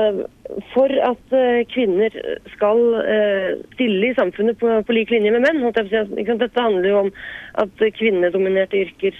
for 0.71 0.89
at 1.03 1.33
kvinner 1.73 2.13
skal 2.53 2.79
stille 3.73 4.07
i 4.07 4.15
samfunnet 4.15 4.55
på, 4.61 4.69
på 4.87 4.95
lik 4.95 5.09
linje 5.11 5.33
med 5.35 5.43
menn. 5.43 5.59
jeg 5.59 5.75
på 5.75 5.99
å 5.99 6.21
ikke 6.21 6.31
sant? 6.31 6.43
Dette 6.45 6.63
handler 6.63 6.87
jo 6.87 7.01
om 7.01 7.09
at 7.59 7.83
kvinnedominerte 7.97 8.79
yrker 8.79 9.17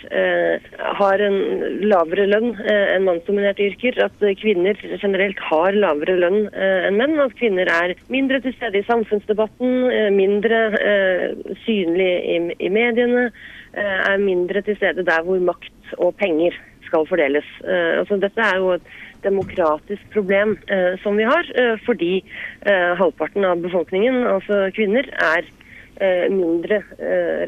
har 1.01 1.23
en 1.25 1.35
lavere 1.83 2.29
lønn 2.31 2.53
enn 2.63 3.03
mannsdominerte 3.03 3.67
yrker. 3.67 3.99
At 4.05 4.23
kvinner 4.39 4.79
generelt 5.01 5.41
har 5.49 5.75
lavere 5.75 6.15
lønn 6.23 6.39
enn 6.55 6.95
menn. 6.95 7.19
At 7.19 7.35
kvinner 7.41 7.67
er 7.75 7.97
mindre 8.07 8.39
til 8.45 8.55
stede 8.55 8.79
i 8.79 8.87
samfunnsdebatten, 8.87 9.66
eh, 9.91 10.09
mindre 10.13 10.59
eh, 10.81 11.53
synlige 11.65 12.17
i, 12.33 12.37
i 12.67 12.69
mediene, 12.73 13.27
eh, 13.73 13.99
er 14.11 14.23
mindre 14.23 14.63
til 14.65 14.77
stede 14.79 15.05
der 15.07 15.25
hvor 15.25 15.39
makt 15.51 15.93
og 15.97 16.15
penger 16.19 16.55
skal 16.87 17.03
fordeles. 17.09 17.47
Altså, 17.67 18.15
dette 18.15 18.39
er 18.39 18.61
jo 18.63 18.69
et 18.77 18.85
demokratisk 19.19 20.05
problem 20.13 20.53
som 21.03 21.17
vi 21.19 21.25
har, 21.27 21.49
fordi 21.83 22.21
halvparten 22.95 23.43
av 23.43 23.59
befolkningen, 23.59 24.21
altså 24.23 24.69
kvinner, 24.71 25.03
er 25.19 25.49
mindre 26.31 26.79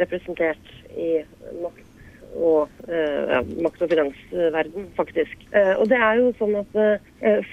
representert 0.04 0.74
i 0.92 1.22
makt 1.62 1.88
og, 2.36 2.68
ja, 2.92 3.40
makt- 3.64 3.88
og 3.88 3.94
finansverden, 3.96 4.92
faktisk. 5.00 5.48
Og 5.56 5.88
det 5.88 6.04
er 6.04 6.20
jo 6.20 6.34
sånn 6.42 6.60
at 6.66 6.76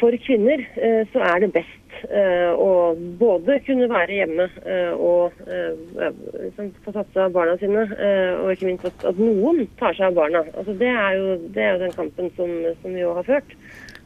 for 0.00 0.18
kvinner 0.26 0.66
så 1.14 1.22
er 1.22 1.46
det 1.46 1.54
best 1.54 1.85
eh, 2.08 2.50
å 2.52 2.94
både 3.20 3.58
kunne 3.66 3.88
være 3.90 4.18
hjemme 4.20 4.46
eh, 4.64 4.92
og 4.92 5.36
eh, 5.46 6.12
liksom 6.42 6.70
få 6.84 6.94
tatt 6.94 7.10
seg 7.14 7.24
av 7.24 7.34
barna 7.36 7.56
sine, 7.60 7.86
og 8.42 8.52
ikke 8.52 8.68
minst 8.70 8.86
at, 8.88 9.06
at 9.10 9.20
noen 9.20 9.64
tar 9.80 9.96
seg 9.96 10.10
av 10.10 10.18
barna. 10.20 10.44
Altså, 10.54 10.76
det, 10.80 10.92
er 10.92 11.18
jo, 11.18 11.34
det 11.54 11.64
er 11.64 11.74
jo 11.74 11.82
den 11.84 11.96
kampen 11.96 12.32
som, 12.38 12.54
som 12.82 12.94
vi 12.96 13.04
jo 13.04 13.14
har 13.16 13.28
ført. 13.28 13.56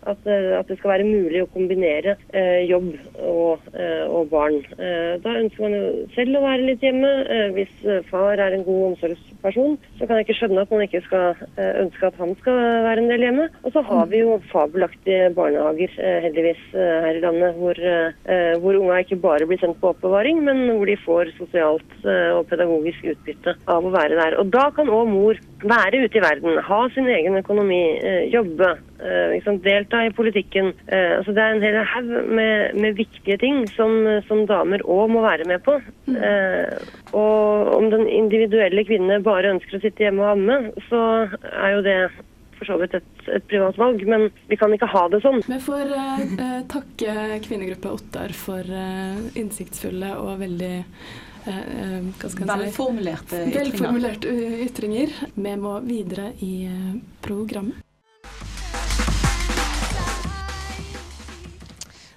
At, 0.08 0.24
eh, 0.24 0.58
at 0.58 0.68
det 0.70 0.78
skal 0.78 0.94
være 0.94 1.04
mulig 1.08 1.42
å 1.44 1.48
kombinere 1.52 2.14
eh, 2.32 2.62
jobb 2.68 2.94
og, 3.20 3.66
eh, 3.74 4.06
og 4.08 4.30
barn. 4.32 4.56
Eh, 4.78 5.18
da 5.20 5.34
ønsker 5.42 5.66
man 5.66 5.76
jo 5.76 5.90
selv 6.14 6.38
å 6.38 6.44
være 6.46 6.68
litt 6.70 6.84
hjemme. 6.84 7.10
Eh, 7.28 7.50
hvis 7.56 7.74
eh, 7.84 8.00
far 8.08 8.40
er 8.40 8.56
en 8.56 8.64
god 8.64 8.86
omsorgsperson, 8.90 9.76
så 9.98 10.08
kan 10.08 10.18
jeg 10.20 10.28
ikke 10.28 10.38
skjønne 10.40 10.64
at 10.64 10.72
man 10.72 10.86
ikke 10.86 11.02
skal 11.04 11.44
ønske 11.60 12.08
at 12.08 12.16
han 12.20 12.32
skal 12.40 12.58
være 12.86 13.04
en 13.04 13.12
del 13.12 13.26
hjemme. 13.26 13.48
Og 13.64 13.74
så 13.74 13.84
har 13.90 14.08
vi 14.10 14.22
jo 14.22 14.38
fabelaktige 14.52 15.30
barnehager, 15.36 15.92
eh, 16.00 16.18
heldigvis, 16.26 16.64
her 16.72 17.18
i 17.18 17.22
landet, 17.22 17.56
hvor, 17.60 17.78
hvor 18.62 18.78
unga 18.78 19.00
ikke 19.02 19.20
bare 19.20 19.46
blir 19.48 19.60
sendt 19.60 19.80
på 19.82 19.92
oppbevaring, 19.92 20.40
men 20.46 20.62
hvor 20.70 20.88
de 20.88 20.96
får 21.04 21.32
sosialt 21.36 21.94
og 22.06 22.44
pedagogisk 22.50 23.10
utbytte 23.12 23.56
av 23.70 23.86
å 23.86 23.92
være 23.94 24.18
der. 24.18 24.36
Og 24.40 24.52
da 24.54 24.68
kan 24.74 24.90
òg 24.92 25.10
mor 25.10 25.40
være 25.62 26.04
ute 26.04 26.18
i 26.18 26.22
verden, 26.24 26.60
ha 26.64 26.80
sin 26.94 27.08
egen 27.10 27.36
økonomi, 27.40 27.82
eh, 28.00 28.22
jobbe, 28.32 28.76
ikke 29.36 29.54
delta 29.64 30.02
i 30.04 30.12
politikken. 30.12 30.72
Eh, 30.88 31.16
altså 31.18 31.32
det 31.32 31.42
er 31.42 31.54
en 31.54 31.62
hel 31.64 31.78
haug 31.92 32.10
med, 32.28 32.74
med 32.80 32.98
viktige 32.98 33.38
ting 33.40 33.62
som, 33.72 33.94
som 34.28 34.44
damer 34.48 34.84
òg 34.84 35.12
må 35.14 35.22
være 35.24 35.46
med 35.48 35.62
på. 35.64 35.78
Eh, 36.12 36.90
og 37.16 37.70
om 37.76 37.88
den 37.92 38.06
individuelle 38.08 38.84
kvinne 38.84 39.22
bare 39.24 39.54
ønsker 39.54 39.78
å 39.78 39.84
sitte 39.84 40.04
hjemme 40.04 40.26
og 40.26 40.34
amme, 40.34 40.58
så 40.90 41.04
er 41.52 41.76
jo 41.76 41.86
det 41.86 42.00
for 42.60 42.68
så 42.68 42.76
vidt 42.82 42.98
et, 42.98 43.08
et 43.32 43.46
privat 43.48 43.78
valg, 43.80 44.02
men 44.04 44.28
vi 44.50 44.58
kan 44.60 44.72
ikke 44.76 44.90
ha 44.92 45.06
det 45.12 45.22
sånn. 45.24 45.40
Vi 45.48 45.58
får 45.64 45.94
eh, 45.96 46.60
takke 46.68 47.40
kvinnegruppe 47.46 47.94
Ottar 47.96 48.36
for 48.36 48.60
eh, 48.60 49.22
innsiktsfulle 49.40 50.12
og 50.20 50.42
veldig 50.42 50.74
eh, 51.46 51.58
eh? 51.58 52.00
Velformulerte 52.46 53.44
ytringer. 53.46 53.70
Velformulerte 53.70 54.34
ytringer. 54.66 55.14
Vi 55.34 55.54
må 55.60 55.78
videre 55.86 56.32
i 56.44 56.54
eh, 56.66 56.98
programmet. 57.24 57.86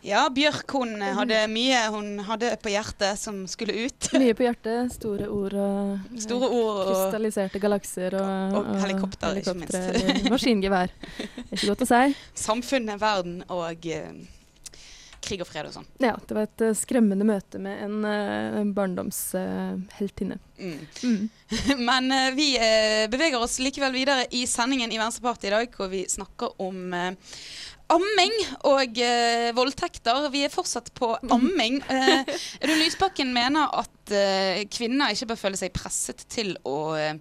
Ja, 0.03 0.25
Bjørk 0.27 0.68
hun 0.75 0.98
hadde 1.00 1.38
mye 1.48 1.77
hun 1.94 2.18
hadde 2.27 2.50
på 2.60 2.74
hjertet 2.74 3.15
som 3.22 3.46
skulle 3.48 3.86
ut. 3.86 4.10
Mye 4.20 4.36
på 4.36 4.44
hjertet, 4.44 4.92
store 4.98 5.30
ord 5.32 5.56
og 5.56 6.01
Store 6.25 6.50
ord 6.50 6.82
og, 6.82 6.89
krystalliserte 6.89 7.62
galakser 7.63 8.18
og, 8.20 8.58
og 8.60 8.72
helikopter, 8.84 9.39
ikke 9.39 9.56
minst. 9.62 10.27
Maskingevær. 10.27 10.92
Det 10.92 11.46
er 11.48 11.56
ikke 11.56 11.72
godt 11.72 11.86
å 11.88 11.92
si. 11.94 12.03
samfunnet, 12.48 13.00
verden 13.00 13.46
og 13.48 13.63
krig 15.24 15.44
og 15.44 15.50
fred 15.50 15.70
og 15.70 15.75
sånn. 15.77 15.89
Ja, 16.03 16.13
det 16.20 16.38
var 16.38 16.48
et 16.48 16.63
eh, 16.65 16.75
skremmende 16.77 17.27
møte 17.27 17.62
med 17.62 17.84
en, 17.86 18.00
uh, 18.06 18.60
en 18.62 18.74
barndomsheltinne. 18.75 20.39
Mm. 20.60 20.80
Mm. 21.03 21.30
Men 21.89 22.12
eh, 22.12 22.32
vi 22.38 22.50
eh, 22.60 23.03
beveger 23.12 23.42
oss 23.42 23.60
likevel 23.63 23.96
videre 23.96 24.27
i 24.32 24.46
sendingen 24.50 24.94
i 24.94 25.00
Venstrepartiet 25.01 25.51
i 25.51 25.56
dag, 25.56 25.77
hvor 25.77 25.92
vi 25.92 26.03
snakker 26.10 26.56
om 26.63 26.94
eh, 26.98 27.38
amming 27.94 28.34
og 28.70 29.00
eh, 29.01 29.50
voldtekter. 29.56 30.30
Vi 30.34 30.46
er 30.46 30.53
fortsatt 30.53 30.94
på 30.98 31.13
amming. 31.34 31.82
Eh, 31.94 32.24
Audun 32.63 32.80
Lysbakken 32.80 33.34
mener 33.36 33.70
at 33.77 34.12
eh, 34.15 34.63
kvinner 34.72 35.13
ikke 35.13 35.34
bør 35.34 35.39
føle 35.39 35.60
seg 35.60 35.74
presset 35.75 36.24
til 36.32 36.53
å, 36.68 36.94
eh, 36.98 37.20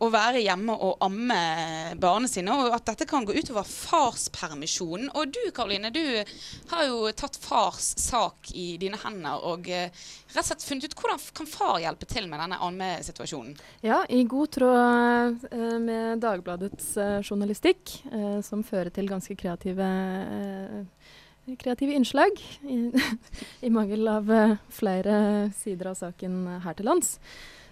å 0.00 0.08
være 0.12 0.40
hjemme 0.40 0.74
og 0.80 1.02
amme 1.04 1.40
barna 2.00 2.28
sine, 2.30 2.54
og 2.56 2.72
at 2.72 2.86
dette 2.88 3.06
kan 3.08 3.26
gå 3.28 3.34
utover 3.36 3.66
farspermisjonen. 3.68 5.10
Og 5.12 5.34
du 5.34 5.42
Karoline, 5.54 5.92
du 5.92 6.02
har 6.72 6.86
jo 6.88 7.10
tatt 7.16 7.36
fars 7.40 7.92
sak 8.00 8.52
i 8.56 8.74
dine 8.80 8.98
hender 9.02 9.44
og 9.50 9.68
eh, 9.68 9.92
rett 10.32 10.40
og 10.40 10.48
slett 10.48 10.64
funnet 10.64 10.88
ut 10.88 10.96
hvordan 10.96 11.20
kan 11.36 11.50
far 11.50 11.76
hjelpe 11.84 12.08
til 12.08 12.30
med 12.30 12.40
denne 12.40 12.60
ammesituasjonen. 12.64 13.54
Ja, 13.84 14.02
i 14.08 14.24
god 14.28 14.54
tråd 14.56 15.46
eh, 15.50 15.76
med 15.84 16.24
Dagbladets 16.24 16.94
eh, 16.96 17.20
journalistikk, 17.20 17.98
som 18.44 18.64
fører 18.64 18.90
til 18.94 19.08
ganske 19.10 19.34
kreative, 19.38 19.86
kreative 21.60 21.96
innslag, 21.96 22.40
i, 22.64 22.82
i 23.66 23.72
mangel 23.72 24.08
av 24.08 24.30
flere 24.72 25.16
sider 25.60 25.92
av 25.92 25.98
saken 26.00 26.44
her 26.64 26.78
til 26.78 26.88
lands, 26.88 27.18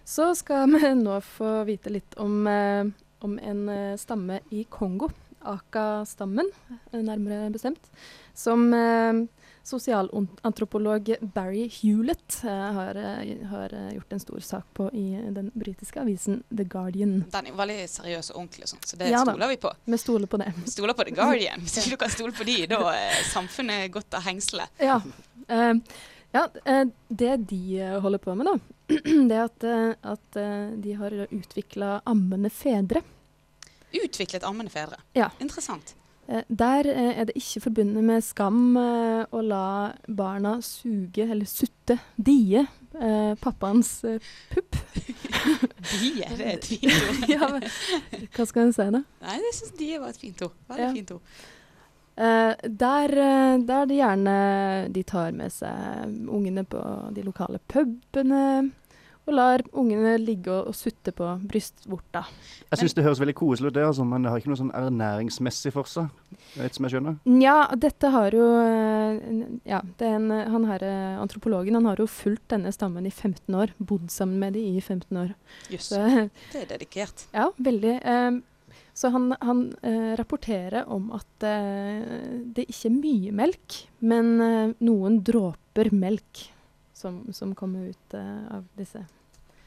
så 0.08 0.34
skal 0.34 0.70
vi 0.72 0.94
nå 1.06 1.20
få 1.20 1.64
vite 1.68 1.90
litt 1.92 2.14
om, 2.16 2.46
eh, 2.46 2.84
om 3.18 3.38
en 3.38 3.68
eh, 3.68 3.96
stamme 4.00 4.40
i 4.50 4.64
Kongo, 4.64 5.10
Aka-stammen 5.40 6.48
eh, 6.92 7.02
nærmere 7.02 7.50
bestemt, 7.52 7.90
som 8.34 8.70
sosialantropolog 9.68 11.10
Barry 11.34 11.66
Hewlett 11.68 12.38
har, 12.42 12.96
har 13.50 13.74
gjort 13.92 14.12
en 14.12 14.20
stor 14.22 14.40
sak 14.40 14.68
på 14.78 14.86
i 14.96 15.06
den 15.34 15.50
britiske 15.54 16.00
avisen 16.00 16.40
The 16.48 16.64
Guardian. 16.64 17.18
Den 17.34 17.50
er 17.50 17.58
veldig 17.58 17.78
seriøs 17.92 18.30
og 18.32 18.38
ordentlig, 18.44 18.64
og 18.64 18.72
sånn, 18.72 18.86
så 18.88 19.00
det 19.00 19.10
Ja 19.12 19.24
da. 19.26 19.34
stoler 19.34 19.52
vi 19.52 19.58
på. 19.60 19.72
Vi 19.84 19.98
stoler 20.00 20.30
på 20.30 20.40
det. 20.40 20.52
Vi 20.62 20.72
Stoler 20.72 20.96
på 20.96 21.04
The 21.10 21.16
Guardian. 21.18 21.66
Hvis 21.66 21.82
ikke 21.82 21.98
du 21.98 22.00
kan 22.06 22.14
stole 22.14 22.32
på 22.38 22.46
de, 22.48 22.56
da 22.70 22.80
er 22.94 23.18
samfunnet 23.28 23.90
godt 23.92 24.16
av 24.16 24.24
hengselet. 24.30 24.72
Ja. 24.80 25.02
Eh, 25.52 25.74
ja, 26.34 26.48
eh, 26.64 26.84
det 27.08 27.36
de 27.50 27.60
eh, 27.80 28.00
holder 28.02 28.18
på 28.22 28.34
med, 28.38 28.48
da, 28.48 28.56
det 29.28 29.36
er 29.36 29.44
at, 29.46 29.64
eh, 29.64 29.94
at 30.14 30.40
de 30.82 30.96
har 30.98 31.14
utvikla 31.28 32.00
ammende 32.08 32.50
fedre. 32.52 33.02
Utviklet 33.96 34.44
ammende 34.44 34.72
fedre. 34.72 35.00
Ja. 35.16 35.30
Interessant. 35.40 35.94
Der 36.28 36.84
er 36.92 37.24
det 37.24 37.32
ikke 37.40 37.62
forbundet 37.64 38.04
med 38.04 38.20
skam 38.20 38.76
å 38.76 39.40
la 39.40 39.94
barna 40.12 40.58
suge 40.60 41.24
eller 41.24 41.48
sutte, 41.48 41.96
die, 42.20 42.66
pappaens 43.40 43.94
pupp. 44.52 44.76
Die, 45.88 46.20
det 46.20 46.44
er 46.44 46.50
et 46.58 46.66
fint 46.68 46.84
ord. 46.92 47.22
ja, 47.32 47.48
hva 48.34 48.44
skal 48.50 48.66
en 48.66 48.74
si, 48.76 48.84
da? 48.92 49.00
Nei, 49.24 49.38
jeg 49.40 49.54
syns 49.56 49.72
die 49.78 49.94
var 50.02 50.12
et 50.12 50.20
fint 50.20 50.42
ord. 50.44 50.58
Veldig 50.68 50.84
Ja. 50.84 50.90
fint 50.98 51.14
ord. 51.16 51.38
Eh, 52.18 52.54
der, 52.66 53.12
eh, 53.14 53.58
der 53.62 53.86
de 53.86 53.94
gjerne 54.00 54.36
de 54.90 55.02
tar 55.06 55.30
med 55.38 55.52
seg 55.54 56.08
ungene 56.34 56.64
på 56.66 56.80
de 57.14 57.22
lokale 57.22 57.60
pubene, 57.70 58.72
og 59.28 59.34
lar 59.36 59.60
ungene 59.76 60.14
ligge 60.18 60.48
og, 60.50 60.70
og 60.70 60.74
sutte 60.74 61.12
på 61.12 61.26
brystvorta. 61.46 62.22
Jeg 62.72 62.80
syns 62.80 62.94
det 62.96 63.04
høres 63.04 63.20
veldig 63.20 63.34
koselig 63.36 63.68
ut, 63.68 63.74
det, 63.76 63.84
altså, 63.84 64.06
men 64.08 64.24
det 64.24 64.32
har 64.32 64.40
ikke 64.40 64.50
noe 64.54 64.60
sånn 64.62 64.72
ernæringsmessig 64.74 65.74
for 65.76 65.84
seg. 65.86 66.08
Vet 66.56 66.74
som 66.78 66.86
jeg 66.88 66.94
skjønner. 66.96 67.18
Ja, 67.44 67.58
dette 67.76 68.08
har 68.14 68.32
jo 68.34 68.46
eh, 68.64 69.20
Ja, 69.68 69.82
det 70.00 70.08
er 70.08 70.16
en, 70.16 70.30
han 70.32 70.64
her 70.72 70.86
antropologen 71.20 71.76
han 71.76 71.86
har 71.90 72.00
jo 72.00 72.08
fulgt 72.08 72.48
denne 72.54 72.72
stammen 72.72 73.04
i 73.06 73.12
15 73.12 73.52
år. 73.54 73.76
Bodd 73.78 74.08
sammen 74.10 74.40
med 74.40 74.56
de 74.56 74.64
i 74.64 74.80
15 74.80 75.12
år. 75.26 75.34
Jøss, 75.70 75.92
det 75.92 76.64
er 76.64 76.70
dedikert. 76.72 77.28
ja, 77.36 77.50
veldig. 77.62 77.98
eh, 78.02 78.30
Så 78.98 79.12
han, 79.14 79.30
han 79.40 79.60
eh, 79.86 80.16
rapporterer 80.18 80.88
om 80.90 81.12
at 81.14 81.44
eh, 81.46 82.40
det 82.50 82.64
ikke 82.66 82.88
er 82.88 82.96
mye 82.96 83.34
melk, 83.44 83.76
men 84.02 84.32
eh, 84.42 84.72
noen 84.82 85.20
dråper 85.22 85.92
melk 85.94 86.40
som, 86.98 87.20
som 87.30 87.52
kommer 87.54 87.92
ut 87.92 88.16
eh, 88.18 88.56
av 88.56 88.64
disse. 88.74 89.04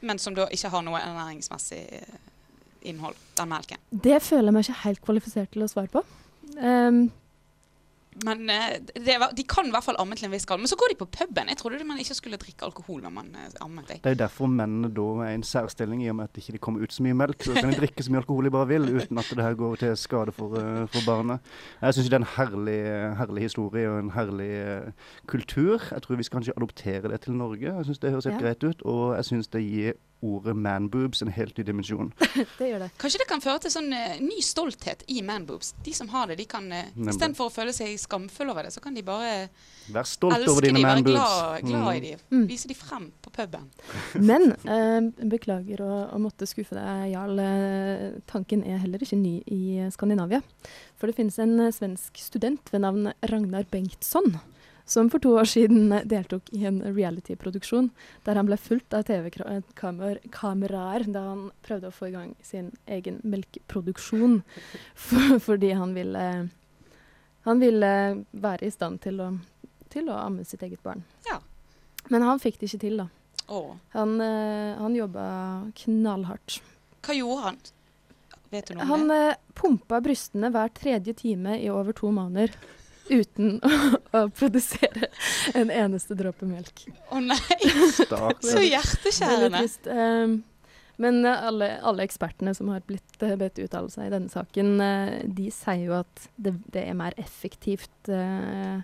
Men 0.04 0.20
som 0.20 0.36
da 0.36 0.50
ikke 0.52 0.68
har 0.74 0.84
noe 0.84 1.00
ernæringsmessig 1.00 1.80
eh, 1.96 2.20
innhold, 2.92 3.16
den 3.38 3.48
melken. 3.54 3.80
Det 3.88 4.18
føler 4.20 4.50
jeg 4.50 4.58
meg 4.58 4.68
ikke 4.68 4.80
helt 4.82 5.02
kvalifisert 5.08 5.52
til 5.56 5.64
å 5.64 5.70
svare 5.70 5.88
på. 5.94 6.04
Um, 6.58 7.06
Men 8.24 8.50
eh, 8.52 8.74
det 9.06 9.14
var, 9.20 9.32
de 9.32 9.42
kan 9.48 9.66
i 9.66 9.70
hvert 9.72 9.84
fall 9.86 9.96
amme 9.98 10.16
til 10.18 10.26
en 10.28 10.32
viss 10.34 10.44
grad. 10.46 10.60
Men 10.60 10.68
så 10.68 10.76
går 10.76 10.92
de 10.92 10.96
på 11.00 11.06
puben. 11.16 11.48
Jeg 11.48 11.56
trodde 11.56 11.84
man 11.88 11.98
ikke 12.02 12.14
skulle 12.18 12.36
drikke 12.36 12.66
alkohol 12.68 13.00
når 13.06 13.10
man 13.14 13.30
eh, 13.40 13.48
ammet. 13.64 13.88
Jeg. 13.88 14.02
Det 14.04 14.10
er 14.10 14.16
jo 14.16 14.20
derfor 14.24 14.50
mennene 14.52 14.90
da 14.92 15.06
er 15.24 15.30
i 15.32 15.38
en 15.40 15.46
særstilling, 15.48 16.02
i 16.04 16.10
og 16.12 16.18
med 16.20 16.28
at 16.28 16.34
de 16.36 16.44
ikke 16.44 16.60
kommer 16.66 16.84
ut 16.84 16.92
så 16.92 17.02
mye 17.06 17.16
melk. 17.16 17.40
Så 17.46 17.56
kan 17.56 17.72
de 17.72 17.80
drikke 17.80 18.04
så 18.04 18.12
mye 18.12 18.20
alkohol 18.20 18.44
de 18.44 18.54
bare 18.54 18.68
vil, 18.68 18.88
uten 18.96 19.18
at 19.22 19.32
det 19.32 19.46
her 19.46 19.56
går 19.58 19.80
til 19.82 19.96
skade 19.96 20.32
for, 20.36 20.58
eh, 20.60 20.84
for 20.92 21.08
barnet. 21.08 21.40
Jeg 21.80 21.94
syns 21.98 22.12
det 22.12 22.18
er 22.18 22.24
en 22.24 22.30
herlig, 22.36 22.78
herlig 23.22 23.42
historie 23.48 23.88
og 23.90 23.98
en 24.04 24.12
herlig 24.18 24.52
kultur. 25.26 25.80
Jeg 25.90 26.02
tror 26.02 26.16
vi 26.20 26.22
skal 26.28 26.38
kanskje 26.40 26.56
adoptere 26.56 27.08
det 27.12 27.20
til 27.24 27.32
Norge. 27.40 27.72
Jeg 27.76 27.84
syns 27.88 27.98
det 27.98 28.10
høres 28.12 28.24
helt 28.28 28.40
Ja. 28.40 28.46
greit 28.46 28.64
ut, 28.64 28.82
og 28.82 29.16
jeg 29.16 29.24
syns 29.24 29.48
det 29.48 29.62
gir 29.62 29.92
ordet 30.22 30.54
manboobs 30.56 31.22
en 31.22 31.30
helt 31.34 31.56
ny 31.58 31.64
dimensjon. 31.66 32.12
det 32.58 32.68
gjør 32.68 32.84
det. 32.84 32.88
Kanskje 33.00 33.22
det 33.22 33.28
kan 33.30 33.42
føre 33.42 33.64
til 33.64 33.74
sånn 33.74 33.90
uh, 33.90 34.14
ny 34.22 34.38
stolthet 34.44 35.02
i 35.12 35.22
manboobs. 35.26 35.72
De 35.84 35.94
som 35.96 36.10
har 36.12 36.30
det, 36.30 36.38
de 36.40 36.46
kan 36.50 36.68
uh, 36.70 36.90
istedenfor 37.02 37.50
å 37.50 37.54
føle 37.54 37.74
seg 37.76 37.96
skamfulle 38.00 38.54
over 38.54 38.68
det, 38.68 38.74
så 38.74 38.82
kan 38.84 38.94
de 38.96 39.04
bare 39.06 39.48
Vær 39.92 40.06
stolt 40.06 40.36
elske 40.36 40.52
over 40.52 40.66
de, 40.66 40.70
dine 40.70 40.84
være 40.86 41.04
glad, 41.06 41.66
glad, 41.66 41.82
mm. 41.82 41.90
i 41.96 42.02
de. 42.04 42.12
Mm. 42.30 42.46
Vise 42.50 42.70
de 42.70 42.78
frem 42.78 43.10
på 43.24 43.34
puben. 43.34 43.66
Men 44.30 44.54
uh, 44.68 45.10
beklager 45.34 45.82
å, 45.82 45.90
å 46.14 46.22
måtte 46.22 46.48
skuffe 46.50 46.78
deg, 46.78 47.10
Jarl. 47.16 47.42
Tanken 48.30 48.62
er 48.68 48.80
heller 48.84 49.02
ikke 49.02 49.18
ny 49.18 49.40
i 49.50 49.90
Skandinavia. 49.92 50.42
For 51.00 51.10
det 51.10 51.18
finnes 51.18 51.38
en 51.42 51.58
svensk 51.74 52.20
student 52.22 52.70
ved 52.70 52.86
navn 52.86 53.10
Ragnar 53.26 53.66
Bengtsson. 53.72 54.36
Som 54.84 55.10
for 55.10 55.22
to 55.22 55.34
år 55.38 55.48
siden 55.48 55.92
eh, 55.92 56.04
deltok 56.08 56.50
i 56.52 56.64
en 56.68 56.80
reality-produksjon 56.82 57.90
der 58.26 58.38
han 58.38 58.48
ble 58.48 58.58
fulgt 58.60 58.94
av 58.96 59.06
TV-kameraer 59.08 61.06
da 61.14 61.22
han 61.28 61.46
prøvde 61.66 61.90
å 61.90 61.94
få 61.94 62.10
i 62.10 62.14
gang 62.16 62.34
sin 62.42 62.72
egen 62.86 63.20
melkeproduksjon. 63.22 64.40
For, 65.06 65.38
fordi 65.46 65.72
han 65.78 65.94
ville, 65.96 66.26
han 67.46 67.62
ville 67.62 67.92
være 68.32 68.68
i 68.68 68.74
stand 68.74 69.02
til 69.06 69.22
å, 69.22 69.30
til 69.92 70.10
å 70.10 70.18
amme 70.26 70.46
sitt 70.48 70.62
eget 70.66 70.82
barn. 70.82 71.06
Ja. 71.28 71.38
Men 72.10 72.26
han 72.26 72.42
fikk 72.42 72.58
det 72.60 72.72
ikke 72.72 72.82
til, 72.88 73.04
da. 73.04 73.08
Åh. 73.52 73.70
Han, 73.94 74.18
uh, 74.20 74.78
han 74.80 74.96
jobba 74.96 75.24
knallhardt. 75.84 76.58
Hva 77.02 77.16
gjorde 77.16 77.46
han? 77.46 77.58
Vet 78.52 78.68
du 78.68 78.76
noe 78.76 78.84
om 78.84 78.90
Han 78.90 79.08
det? 79.08 79.22
Han 79.22 79.56
pumpa 79.58 80.00
brystene 80.04 80.50
hver 80.52 80.70
tredje 80.76 81.14
time 81.18 81.56
i 81.60 81.70
over 81.72 81.94
to 81.96 82.10
måneder. 82.14 82.54
Uten 83.12 83.58
å, 83.60 83.72
å 84.18 84.22
produsere 84.32 85.10
en 85.58 85.72
eneste 85.72 86.16
dråpe 86.18 86.48
melk. 86.48 86.86
Å 87.12 87.20
nei, 87.22 87.58
Stakkar. 87.92 88.38
så 88.44 88.62
hjerteskjærende. 88.64 89.66
Um, 89.92 90.40
men 91.02 91.22
alle, 91.26 91.74
alle 91.82 92.06
ekspertene 92.06 92.54
som 92.56 92.70
har 92.72 92.82
blitt 92.88 93.24
uh, 93.24 93.34
bedt 93.40 93.60
uttale 93.64 93.92
seg 93.92 94.08
i 94.08 94.14
denne 94.14 94.32
saken, 94.32 94.74
uh, 94.80 95.20
de 95.24 95.50
sier 95.54 95.86
jo 95.86 95.96
at 96.00 96.26
det, 96.36 96.56
det 96.74 96.86
er 96.88 96.98
mer 96.98 97.16
effektivt 97.20 98.12
uh, 98.12 98.82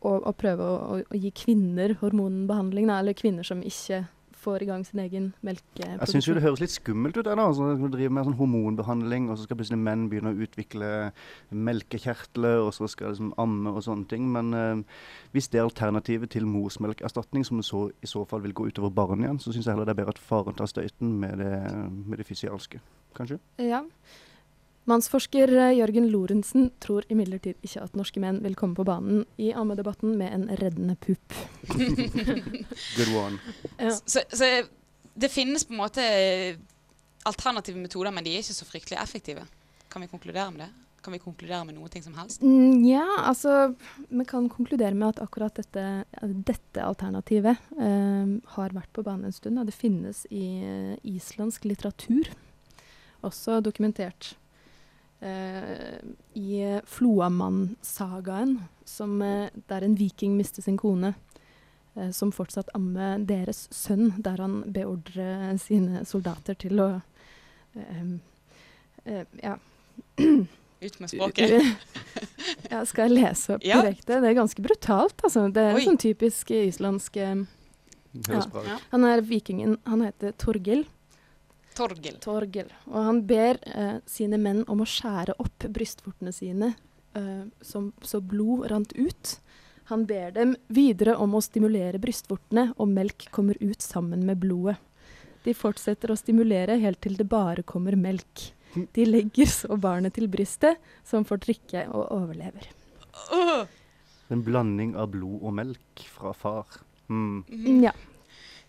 å, 0.00 0.14
å 0.16 0.32
prøve 0.36 0.64
å, 0.64 0.78
å, 0.96 1.02
å 1.04 1.20
gi 1.20 1.32
kvinner 1.36 1.96
hormonbehandling, 2.00 2.88
da, 2.90 3.00
eller 3.00 3.16
kvinner 3.16 3.46
som 3.46 3.62
ikke 3.64 4.04
får 4.40 4.64
i 4.64 4.68
gang 4.70 4.84
sin 4.86 5.02
egen 5.02 5.30
melkeproduksjon. 5.46 6.00
Jeg 6.00 6.12
syns 6.12 6.28
jo 6.28 6.36
det 6.36 6.44
høres 6.44 6.62
litt 6.62 6.74
skummelt 6.74 7.16
ut. 7.18 7.24
da, 7.26 7.36
altså, 7.36 7.74
Du 7.76 7.88
driver 7.88 8.14
med 8.16 8.28
sånn 8.28 8.38
hormonbehandling, 8.38 9.28
og 9.30 9.38
så 9.38 9.46
skal 9.46 9.60
plutselig 9.60 9.80
menn 9.80 10.08
begynne 10.10 10.32
å 10.32 10.46
utvikle 10.46 10.90
melkekjertler, 11.50 12.62
og 12.64 12.72
så 12.76 12.88
skal 12.90 13.12
liksom 13.14 13.34
amme 13.40 13.74
og 13.74 13.84
sånne 13.86 14.08
ting. 14.10 14.30
Men 14.32 14.54
eh, 14.54 15.02
hvis 15.34 15.50
det 15.52 15.60
er 15.60 15.68
alternativet 15.68 16.32
til 16.32 16.48
morsmelkerstatning, 16.48 17.44
som 17.46 17.62
så, 17.66 17.88
i 18.02 18.10
så 18.10 18.24
fall 18.28 18.44
vil 18.46 18.56
gå 18.56 18.70
utover 18.70 18.94
barnet 18.94 19.28
igjen, 19.28 19.42
så 19.42 19.52
syns 19.52 19.68
jeg 19.68 19.74
heller 19.74 19.88
det 19.88 19.96
er 19.96 20.02
bedre 20.02 20.16
at 20.16 20.24
faren 20.30 20.56
tar 20.56 20.70
støyten 20.70 21.18
med 21.20 21.38
det, 21.42 21.54
med 22.06 22.20
det 22.20 22.28
fysialske, 22.28 22.82
kanskje. 23.16 23.40
Ja. 23.60 23.84
Mannsforsker 24.90 25.52
eh, 25.54 25.76
Jørgen 25.78 26.08
Lorentzen 26.10 26.70
tror 26.82 27.06
imidlertid 27.12 27.60
ikke 27.66 27.84
at 27.86 27.96
norske 27.98 28.22
menn 28.22 28.42
vil 28.44 28.58
komme 28.58 28.76
på 28.78 28.86
banen 28.88 29.24
i 29.40 29.52
ammedebatten 29.56 30.16
med 30.18 30.34
en 30.34 30.48
reddende 30.60 30.98
pupp. 31.00 31.38
Good 32.98 33.14
one. 33.14 33.38
Ja. 33.78 33.94
Så, 34.04 34.26
så 34.26 34.50
det 35.14 35.32
finnes 35.32 35.64
på 35.66 35.74
en 35.74 35.82
måte 35.82 36.04
alternative 37.28 37.80
metoder, 37.80 38.12
men 38.14 38.24
de 38.24 38.34
er 38.34 38.44
ikke 38.44 38.56
så 38.56 38.68
fryktelig 38.68 39.00
effektive. 39.00 39.44
Kan 39.90 40.04
vi 40.04 40.10
konkludere 40.10 40.50
med 40.54 40.64
det? 40.64 40.70
Kan 41.00 41.14
vi 41.16 41.20
konkludere 41.22 41.64
med 41.64 41.78
noe 41.78 41.88
ting 41.88 42.02
som 42.04 42.16
helst? 42.18 42.42
Mm, 42.44 42.84
ja, 42.84 43.06
altså 43.24 43.72
Vi 44.08 44.24
kan 44.28 44.50
konkludere 44.52 44.92
med 44.94 45.14
at 45.14 45.22
akkurat 45.24 45.56
dette, 45.56 46.04
dette 46.20 46.84
alternativet 46.84 47.56
uh, 47.78 48.36
har 48.56 48.76
vært 48.76 48.92
på 48.92 49.04
banen 49.06 49.30
en 49.30 49.36
stund. 49.36 49.60
Og 49.60 49.68
det 49.68 49.76
finnes 49.76 50.26
i 50.28 50.44
uh, 50.60 50.94
islandsk 51.08 51.64
litteratur, 51.70 52.28
også 53.24 53.62
dokumentert. 53.64 54.34
Eh, 55.20 55.98
I 56.34 56.80
Floamann-sagaen, 56.88 58.58
som, 58.84 59.20
eh, 59.22 59.50
der 59.68 59.84
en 59.84 59.94
viking 59.98 60.36
mister 60.36 60.62
sin 60.62 60.78
kone, 60.80 61.14
eh, 61.96 62.10
som 62.10 62.32
fortsatt 62.32 62.70
ammer 62.74 63.18
deres 63.26 63.66
sønn, 63.70 64.14
der 64.22 64.36
han 64.40 64.62
beordrer 64.72 65.58
sine 65.60 66.04
soldater 66.08 66.54
til 66.56 66.80
å 66.80 67.02
eh, 67.76 68.14
eh, 69.04 69.24
Ja. 69.42 69.58
Ut 70.80 71.00
med 71.00 71.10
språket. 71.12 71.76
ja, 72.70 72.84
skal 72.88 73.10
jeg 73.10 73.18
lese 73.20 73.54
opp 73.58 73.64
Ja. 73.64 73.82
direkte? 73.82 74.16
Det 74.22 74.30
er 74.30 74.34
ganske 74.38 74.62
brutalt, 74.64 75.20
altså. 75.22 75.52
Det 75.52 75.60
er 75.60 75.74
Oi. 75.76 75.84
sånn 75.84 75.98
typisk 76.00 76.50
islandsk 76.56 77.16
Ja. 77.20 77.34
Han 78.90 79.04
er 79.04 79.20
vikingen, 79.20 79.76
han 79.86 80.00
heter 80.00 80.32
Torgil. 80.32 80.86
Torgil. 81.80 82.18
Torgil. 82.20 82.70
Og 82.90 82.98
han 83.08 83.22
ber 83.28 83.60
eh, 83.64 83.96
sine 84.08 84.40
menn 84.40 84.62
om 84.68 84.82
å 84.84 84.88
skjære 84.88 85.38
opp 85.40 85.66
brystvortene 85.72 86.32
sine 86.34 86.74
eh, 87.16 87.46
som, 87.64 87.90
så 88.04 88.20
blod 88.20 88.68
rant 88.72 88.92
ut. 88.98 89.38
Han 89.90 90.04
ber 90.06 90.34
dem 90.36 90.54
videre 90.68 91.16
om 91.18 91.34
å 91.34 91.42
stimulere 91.42 91.98
brystvortene, 92.02 92.70
og 92.78 92.92
melk 92.92 93.26
kommer 93.34 93.58
ut 93.58 93.82
sammen 93.82 94.22
med 94.28 94.38
blodet. 94.42 94.76
De 95.42 95.54
fortsetter 95.56 96.12
å 96.12 96.18
stimulere 96.20 96.76
helt 96.82 97.00
til 97.00 97.16
det 97.16 97.26
bare 97.30 97.64
kommer 97.66 97.96
melk. 97.96 98.50
De 98.94 99.06
legger 99.08 99.48
så 99.50 99.78
barnet 99.80 100.14
til 100.14 100.28
brystet, 100.30 100.78
som 101.02 101.24
får 101.26 101.40
drikke 101.46 101.86
og 101.88 102.12
overlever. 102.20 102.68
En 104.30 104.44
blanding 104.46 104.94
av 105.00 105.10
blod 105.16 105.40
og 105.40 105.56
melk 105.56 106.04
fra 106.12 106.34
far. 106.36 106.78
Mm. 107.10 107.42
Ja. 107.82 107.96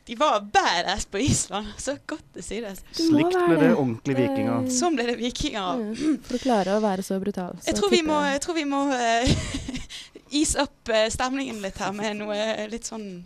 De 0.06 0.16
var 0.18 0.40
badass 0.42 1.06
på 1.06 1.20
Island. 1.22 1.68
Så 1.78 1.98
godt 2.10 2.24
det 2.34 2.42
sies. 2.44 2.82
Slikt 2.98 3.36
ble 3.48 3.58
det 3.62 3.74
ordentlige 3.76 4.24
vikinger. 4.26 4.66
Sånn 4.74 4.96
ble 4.98 5.06
det 5.12 5.18
vikinger. 5.22 5.78
Mm, 5.78 6.16
For 6.26 6.40
å 6.40 6.42
klare 6.42 6.78
å 6.78 6.82
være 6.84 7.04
så 7.06 7.20
brutal. 7.22 7.60
Så 7.62 7.70
Jeg 7.72 7.78
tror 7.78 7.90
vi 7.94 8.02
må, 8.08 8.18
jeg- 8.26 8.42
tror 8.42 8.56
vi 8.58 8.66
må 8.66 8.82
eh, 8.94 9.30
ise 10.42 10.64
opp 10.66 10.90
eh, 10.90 11.06
stemningen 11.14 11.62
litt 11.62 11.78
her 11.78 11.94
med 11.94 12.18
noe 12.18 12.68
litt 12.72 12.90
sånn 12.90 13.24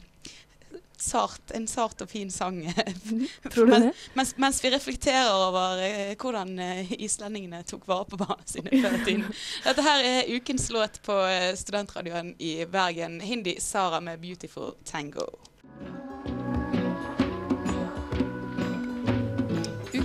sart, 0.97 1.51
en 1.53 1.67
sart 1.67 2.01
og 2.01 2.09
fin 2.09 2.29
sang. 2.31 2.59
Tror 3.53 3.65
du 3.65 3.71
Men- 3.71 3.81
det? 3.87 3.93
Mens, 4.15 4.35
mens 4.37 4.61
vi 4.63 4.69
reflekterer 4.73 5.31
over 5.47 5.79
eh, 5.83 6.13
hvordan 6.19 6.53
eh, 6.59 6.91
islendingene 7.03 7.63
tok 7.67 7.87
vare 7.87 8.05
på 8.09 8.17
barna 8.19 8.41
sine 8.45 8.71
før 8.71 8.95
i 8.99 9.03
tiden. 9.05 9.25
Dette 9.67 9.81
her 9.85 10.03
er 10.03 10.31
ukens 10.35 10.69
låt 10.73 11.01
på 11.05 11.17
eh, 11.29 11.51
studentradioen 11.55 12.33
i 12.39 12.65
Bergen. 12.65 13.19
Hindi 13.21 13.57
Sara 13.59 13.99
med 14.01 14.19
'Beautiful 14.19 14.73
Tango'. 14.83 15.29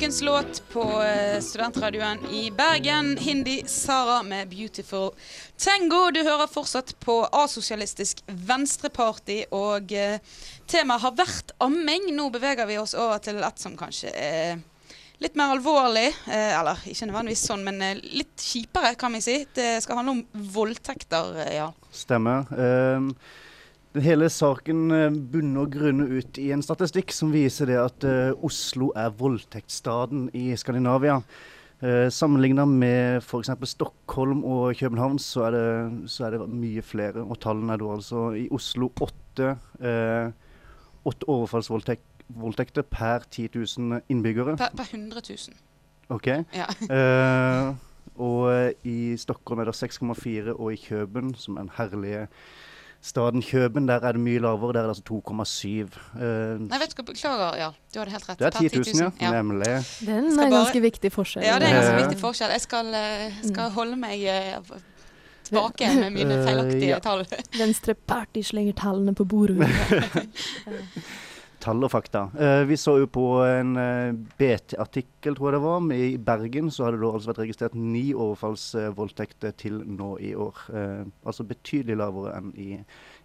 Ukens 0.00 0.22
låt 0.22 0.62
på 0.72 1.02
eh, 1.02 1.40
studentradioen 1.40 2.18
i 2.30 2.50
Bergen. 2.50 3.16
Hindi 3.16 3.64
Sara 3.66 4.22
med 4.22 4.48
'Beautiful 4.48 5.10
Tango'. 5.56 6.12
Du 6.12 6.22
hører 6.22 6.46
fortsatt 6.46 7.00
på 7.00 7.28
Asosialistisk 7.32 8.22
Venstreparti, 8.26 9.44
og 9.50 9.92
eh, 9.92 10.16
temaet 10.66 11.04
har 11.04 11.12
vært 11.18 11.52
amming. 11.60 12.08
Nå 12.16 12.30
beveger 12.32 12.64
vi 12.70 12.78
oss 12.80 12.94
over 12.96 13.20
til 13.20 13.42
et 13.44 13.60
som 13.60 13.76
kanskje 13.76 14.14
er 14.16 14.62
litt 15.20 15.36
mer 15.36 15.52
alvorlig. 15.58 16.08
Eh, 16.32 16.56
eller 16.62 16.80
ikke 16.88 17.10
nødvendigvis 17.10 17.44
sånn, 17.52 17.68
men 17.68 18.00
litt 18.00 18.40
kjipere, 18.40 18.94
kan 18.96 19.12
vi 19.12 19.20
si. 19.20 19.36
Det 19.52 19.82
skal 19.84 20.00
handle 20.00 20.16
om 20.16 20.48
voldtekter, 20.56 21.44
ja. 21.58 21.68
Stemmer. 21.92 22.48
Um, 22.56 23.12
den 23.94 24.04
hele 24.04 24.28
saken 24.30 24.82
eh, 24.94 25.08
bunner 25.32 25.64
og 25.64 25.72
grunner 25.74 26.10
ut 26.20 26.38
i 26.38 26.50
en 26.54 26.62
statistikk 26.62 27.14
som 27.14 27.32
viser 27.34 27.70
det 27.70 27.78
at 27.80 28.06
eh, 28.06 28.44
Oslo 28.46 28.92
er 28.98 29.10
voldtektsstaden 29.18 30.28
i 30.36 30.50
Skandinavia. 30.58 31.20
Uh, 31.80 32.10
Sammenligna 32.12 32.66
med 32.68 33.22
f.eks. 33.22 33.48
Stockholm 33.70 34.42
og 34.44 34.76
København, 34.76 35.16
så 35.18 35.46
er, 35.46 35.54
det, 35.54 36.10
så 36.12 36.26
er 36.26 36.36
det 36.36 36.48
mye 36.52 36.82
flere. 36.84 37.24
Og 37.24 37.40
tallene 37.40 37.72
er 37.72 37.80
da 37.80 37.94
altså 37.94 38.26
i 38.36 38.44
Oslo 38.52 38.90
åtte, 39.00 39.54
eh, 39.80 40.28
åtte 41.08 41.28
overfallsvoldtekter 41.32 42.84
per 42.84 43.24
10 43.30 43.48
000 43.56 44.02
innbyggere. 44.12 44.58
Per, 44.60 44.76
per 44.76 44.92
100 44.92 45.24
000. 45.30 45.56
OK. 46.12 46.28
Ja. 46.52 46.68
Eh, 46.84 47.72
og 48.20 48.50
eh, 48.52 48.72
i 48.84 49.16
Stockholm 49.16 49.64
er 49.64 49.70
det 49.70 49.78
6,4, 49.80 50.52
og 50.52 50.74
i 50.74 50.82
Køben, 50.84 51.32
som 51.34 51.56
er 51.56 51.64
en 51.64 51.76
herlige 51.78 52.26
staden 53.00 53.42
Kjøben, 53.42 53.88
der 53.88 54.04
er 54.04 54.12
det 54.12 54.20
mye 54.20 54.38
lavere. 54.38 54.72
Der 54.72 54.80
er 54.80 54.90
det 54.90 54.96
altså 54.96 55.04
2,7. 55.08 55.96
Uh, 56.14 56.60
Nei, 56.66 56.78
vet 56.82 56.92
du 56.92 57.00
hva, 57.00 57.06
beklager. 57.12 57.56
Ja, 57.56 57.70
du 57.94 57.98
hadde 57.98 58.12
helt 58.12 58.28
rett. 58.28 58.38
det 58.38 58.46
er 58.46 58.50
Per 58.50 58.68
10 58.68 59.00
000, 59.00 59.12
ja. 59.20 59.32
Nemlig. 59.38 59.72
Den 60.06 60.14
er 60.14 60.28
en 60.28 60.40
eh, 60.44 60.52
ganske 60.58 60.82
viktig 60.84 61.12
forskjell. 61.12 61.44
Ja, 61.46 61.58
det 61.58 61.68
er 61.68 61.74
en 61.74 61.80
ganske 61.80 61.96
Eh. 61.96 62.02
viktig 62.04 62.20
forskjell. 62.20 62.50
Jeg 62.50 62.60
skal, 62.66 62.94
eh, 62.94 63.40
skal 63.48 63.70
holde 63.70 63.96
meg 63.96 64.26
uh, 64.28 64.76
tilbake 65.48 65.94
med 65.96 66.10
mine 66.18 66.36
feilaktige 66.44 66.46
feilaktige 66.48 66.92
ja. 66.92 66.98
tall. 66.98 67.26
Venstre 67.58 67.94
party 67.94 68.42
slenger 68.42 68.76
tallene 68.84 69.14
på 69.14 69.24
bordet. 69.24 69.56
Tall 71.60 71.84
og 71.84 71.90
fakta. 71.92 72.22
Eh, 72.40 72.62
vi 72.68 72.76
så 72.80 72.94
jo 73.02 73.08
på 73.12 73.24
en 73.44 73.74
eh, 73.80 74.12
BT-artikkel, 74.38 75.36
tror 75.36 75.50
jeg 75.50 75.56
det 75.56 75.60
var, 75.64 75.86
i 75.92 76.08
Bergen. 76.30 76.70
Så 76.72 76.86
hadde 76.86 77.00
det 77.02 77.10
altså 77.10 77.30
vært 77.30 77.42
registrert 77.42 77.76
ni 77.76 78.04
overfallsvoldtekter 78.14 79.54
til 79.60 79.78
nå 79.84 80.14
i 80.24 80.32
år. 80.34 80.64
Eh, 80.72 81.04
altså 81.24 81.46
betydelig 81.48 81.98
lavere 82.00 82.34
enn 82.38 82.50
i, 82.56 82.70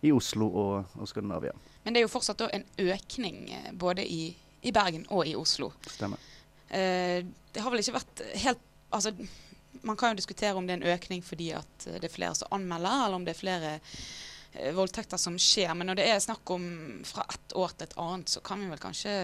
i 0.05 0.13
Oslo 0.15 0.49
og, 0.49 0.97
og 0.99 1.09
Skandinavia. 1.09 1.55
Men 1.85 1.95
det 1.95 2.01
er 2.01 2.07
jo 2.07 2.11
fortsatt 2.11 2.43
en 2.49 2.67
økning 2.85 3.41
eh, 3.55 3.71
både 3.73 4.05
i, 4.05 4.29
i 4.65 4.75
Bergen 4.75 5.07
og 5.09 5.25
i 5.29 5.35
Oslo. 5.39 5.71
Stemmer. 5.87 6.21
Eh, 6.69 7.23
det 7.55 7.63
har 7.63 7.71
vel 7.71 7.83
ikke 7.83 7.99
vært 8.01 8.25
helt 8.45 8.71
Altså, 8.95 9.11
man 9.83 9.97
kan 9.99 10.13
jo 10.13 10.21
diskutere 10.21 10.55
om 10.55 10.63
det 10.63 10.75
er 10.75 10.77
en 10.77 10.93
økning 10.93 11.23
fordi 11.25 11.49
at 11.57 11.87
det 11.97 12.05
er 12.05 12.13
flere 12.13 12.35
som 12.37 12.53
anmelder, 12.55 13.01
eller 13.07 13.17
om 13.17 13.25
det 13.25 13.33
er 13.33 13.39
flere 13.41 13.71
voldtekter 14.75 15.19
som 15.21 15.37
skjer. 15.41 15.73
Men 15.77 15.89
når 15.89 15.99
det 15.99 16.07
er 16.09 16.21
snakk 16.23 16.49
om 16.55 16.67
fra 17.07 17.25
ett 17.33 17.55
år 17.57 17.73
til 17.75 17.87
et 17.87 17.97
annet, 18.01 18.31
så 18.31 18.43
kan 18.45 18.61
vi 18.61 18.69
vel 18.71 18.81
kanskje 18.81 19.15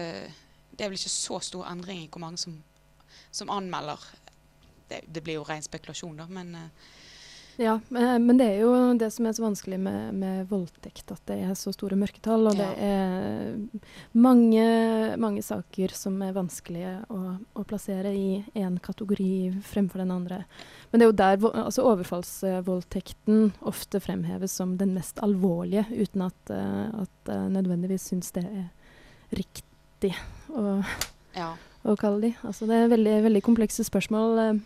Det 0.72 0.84
er 0.84 0.88
vel 0.88 0.96
ikke 0.96 1.12
så 1.12 1.38
stor 1.44 1.66
endring 1.68 2.04
i 2.04 2.08
hvor 2.08 2.22
mange 2.22 2.40
som, 2.40 2.54
som 3.30 3.50
anmelder. 3.52 4.00
Det, 4.88 5.02
det 5.06 5.22
blir 5.24 5.36
jo 5.36 5.44
ren 5.48 5.64
spekulasjon, 5.64 6.16
da, 6.16 6.26
men 6.32 6.54
eh, 6.56 6.92
Ja, 7.60 7.74
eh, 7.90 8.18
men 8.18 8.38
det 8.40 8.46
er 8.48 8.60
jo 8.62 8.72
det 8.96 9.10
som 9.12 9.26
er 9.28 9.34
så 9.36 9.44
vanskelig 9.44 9.78
med, 9.80 10.14
med 10.16 10.46
voldtekt, 10.48 11.10
at 11.12 11.20
det 11.28 11.38
er 11.44 11.56
så 11.58 11.72
store 11.74 11.98
mørketall. 12.00 12.46
Og 12.48 12.56
Ja. 12.56 12.68
det 12.70 12.86
er 12.86 13.58
mange, 14.16 14.64
mange 15.20 15.42
saker 15.44 15.92
som 15.96 16.20
er 16.24 16.32
vanskelige 16.36 16.94
å, 17.12 17.36
å 17.54 17.64
plassere 17.68 18.14
i 18.16 18.44
én 18.56 18.78
kategori 18.80 19.60
fremfor 19.68 20.02
den 20.02 20.14
andre. 20.14 20.42
Men 20.90 21.00
det 21.00 21.06
er 21.06 21.10
jo 21.10 21.18
der 21.20 21.64
altså 21.64 21.86
overfallsvoldtekten 21.92 23.52
ofte 23.60 24.00
fremheves 24.00 24.52
som 24.56 24.76
den 24.80 24.94
mest 24.96 25.20
alvorlige, 25.24 25.86
uten 25.92 26.28
at, 26.28 26.40
uh, 26.50 27.04
at 27.04 27.32
eh, 27.32 27.48
nødvendigvis 27.52 28.08
syns 28.12 28.32
det 28.36 28.44
er 28.44 28.68
riktig 29.36 30.14
å, 30.52 30.80
ja. 31.36 31.52
å 31.84 31.96
kalle 32.00 32.20
de. 32.28 32.34
Altså 32.44 32.68
det 32.68 32.76
er 32.76 32.92
veldig, 32.92 33.16
veldig 33.28 33.42
komplekse 33.44 33.84
spørsmål. 33.88 34.60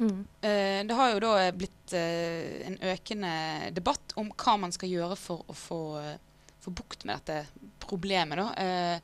Mm. 0.00 0.26
Eh, 0.40 0.86
det 0.86 0.94
har 0.94 1.10
jo 1.12 1.20
da 1.20 1.50
blitt 1.52 1.92
eh, 1.92 2.66
en 2.70 2.78
økende 2.88 3.32
debatt 3.76 4.14
om 4.16 4.30
hva 4.32 4.56
man 4.62 4.72
skal 4.72 4.88
gjøre 4.88 5.16
for 5.20 5.44
å 5.44 5.56
få, 5.56 5.80
eh, 6.00 6.46
få 6.64 6.72
bukt 6.72 7.04
med 7.04 7.20
dette 7.20 7.66
problemet. 7.84 8.40
Da. 8.40 9.00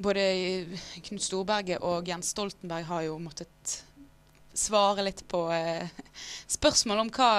Både 0.00 0.24
Knut 1.06 1.24
Storberget 1.24 1.80
og 1.84 2.08
Jens 2.08 2.34
Stoltenberg 2.34 2.84
har 2.88 3.06
jo 3.08 3.16
måttet 3.20 3.80
svare 4.56 5.02
litt 5.06 5.24
på 5.28 5.40
spørsmål 6.50 7.02
om 7.04 7.10
hva, 7.16 7.30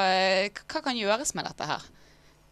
hva 0.50 0.82
kan 0.84 0.98
gjøres 0.98 1.36
med 1.38 1.48
dette 1.48 1.70
her. 1.70 1.86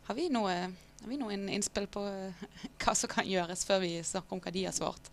Har 0.07 0.17
vi 0.17 0.29
noe, 0.33 0.55
har 1.01 1.09
vi 1.09 1.19
noen 1.19 1.49
innspill 1.49 1.89
på 1.91 2.05
hva 2.81 2.95
som 2.97 3.11
kan 3.11 3.27
gjøres, 3.27 3.65
før 3.65 3.81
vi 3.83 3.97
snakker 4.05 4.37
om 4.37 4.45
hva 4.45 4.53
de 4.53 4.65
har 4.69 4.77
svart? 4.77 5.11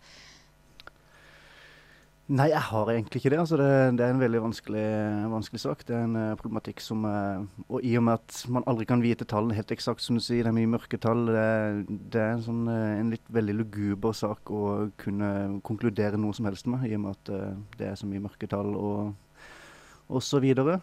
Nei, 2.27 2.49
jeg 2.51 2.59
har 2.59 2.89
egentlig 2.91 3.21
ikke 3.21 3.29
det. 3.31 3.37
Altså, 3.39 3.55
det, 3.55 3.67
det 3.95 4.03
er 4.03 4.11
en 4.11 4.19
veldig 4.19 4.39
vanskelig, 4.43 4.87
vanskelig 5.31 5.61
sak. 5.63 5.85
Det 5.87 5.95
er 5.95 6.01
en 6.03 6.17
uh, 6.19 6.33
problematikk 6.35 6.81
som 6.83 7.05
uh, 7.07 7.45
Og 7.71 7.85
i 7.87 7.93
og 7.95 8.03
med 8.03 8.17
at 8.19 8.41
man 8.51 8.65
aldri 8.67 8.83
kan 8.89 8.99
vite 9.03 9.23
tallene 9.23 9.55
helt 9.55 9.71
eksakt, 9.71 10.03
som 10.03 10.19
du 10.19 10.23
sier, 10.23 10.43
det 10.43 10.51
er 10.51 10.57
mye 10.57 10.73
mørketall, 10.73 11.23
det, 11.31 11.45
er- 11.45 11.79
det 11.87 12.19
er 12.19 12.33
en, 12.33 12.43
sånn, 12.43 12.65
uh, 12.67 12.97
en 12.99 13.13
litt 13.15 13.31
veldig 13.31 13.55
luguber 13.61 14.17
sak 14.17 14.51
å 14.51 14.65
kunne 14.99 15.31
konkludere 15.67 16.19
noe 16.19 16.35
som 16.35 16.49
helst 16.51 16.67
med, 16.67 16.83
i 16.89 16.97
og 16.99 17.05
med 17.05 17.15
at 17.15 17.31
det 17.79 17.87
er 17.93 17.95
så 17.99 18.09
mye 18.11 18.25
mørketall 18.27 18.75
og, 18.75 19.47
og 20.11 20.23
så 20.23 20.43
videre. 20.43 20.81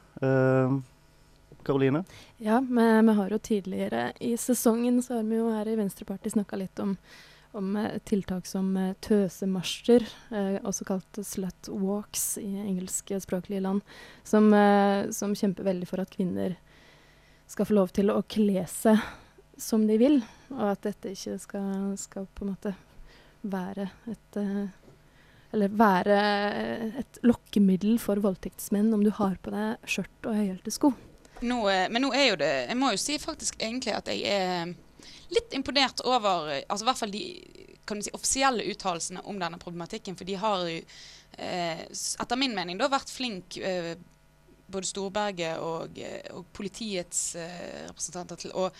Karoline? 1.65 2.05
Ja, 2.41 2.61
vi, 2.61 3.13
har 3.21 3.31
jo 3.31 3.39
tidligere 3.39 4.13
i 4.21 4.37
sesongen 4.37 5.03
så 5.03 5.19
har 5.19 5.29
vi 5.29 5.39
jo 5.39 5.51
her 5.53 5.69
i 5.69 5.77
Venstreparti 5.79 6.33
snakka 6.35 6.59
litt 6.61 6.81
om, 6.83 6.97
om 7.55 7.77
eh, 7.77 7.99
tiltak 7.99 8.47
som 8.47 8.77
eh, 8.77 8.95
tøsemarsjer, 9.01 10.07
eh, 10.31 10.57
også 10.67 10.87
kalt 10.89 11.21
slut 11.27 11.69
walks 11.69 12.37
i 12.43 12.51
engelskspråklige 12.65 13.63
land, 13.65 13.83
som, 14.27 14.51
som 15.15 15.35
kjemper 15.39 15.67
veldig 15.67 15.89
for 15.89 16.03
at 16.03 16.13
kvinner 16.13 16.57
skal 17.51 17.69
få 17.69 17.77
lov 17.77 17.93
til 17.95 18.11
å 18.11 18.23
kle 18.27 18.65
seg 18.71 19.01
som 19.61 19.85
de 19.87 19.99
vil, 20.01 20.19
og 20.51 20.65
at 20.73 20.87
dette 20.89 21.13
ikke 21.15 21.37
skal, 21.39 21.93
skal 22.01 22.27
på 22.35 22.45
en 22.45 22.55
måte 22.55 22.75
være 23.45 23.91
et 24.11 24.41
eller 25.55 25.75
være 25.79 26.15
et 26.99 27.19
lokkemiddel 27.23 28.01
for 28.03 28.19
voldtektsmenn 28.19 28.89
om 28.97 29.05
du 29.05 29.13
har 29.15 29.37
på 29.45 29.53
deg 29.55 29.85
skjørt 29.87 30.27
og 30.27 30.35
høyhælte 30.35 30.73
sko. 30.75 30.91
Nå, 31.47 31.61
men 31.93 32.03
nå 32.03 32.11
er 32.17 32.25
jo 32.31 32.37
det 32.41 32.51
Jeg 32.71 32.79
må 32.79 32.91
jo 32.95 32.99
si 33.03 33.19
faktisk 33.23 33.61
egentlig 33.63 33.95
at 33.95 34.11
jeg 34.11 34.25
er 34.27 34.75
litt 35.33 35.53
imponert 35.57 36.01
over 36.05 36.51
altså 36.69 36.85
i 36.85 36.89
hvert 36.89 37.01
fall 37.01 37.13
de 37.15 37.25
kan 37.85 38.01
du 38.01 38.05
si, 38.07 38.13
offisielle 38.17 38.65
uttalelsene 38.73 39.21
om 39.29 39.39
denne 39.41 39.59
problematikken. 39.61 40.17
For 40.17 40.25
de 40.25 40.35
har 40.41 40.63
jo 40.65 40.79
eh, 41.37 41.85
etter 41.85 42.41
min 42.41 42.55
mening 42.57 42.79
da 42.81 42.89
vært 42.93 43.13
flink 43.13 43.59
eh, 43.61 43.95
både 44.67 44.89
Storberget 44.89 45.61
og, 45.61 45.99
eh, 46.01 46.25
og 46.33 46.47
politiets 46.57 47.35
eh, 47.37 47.85
representanter 47.91 48.41
til 48.47 48.55
å 48.57 48.71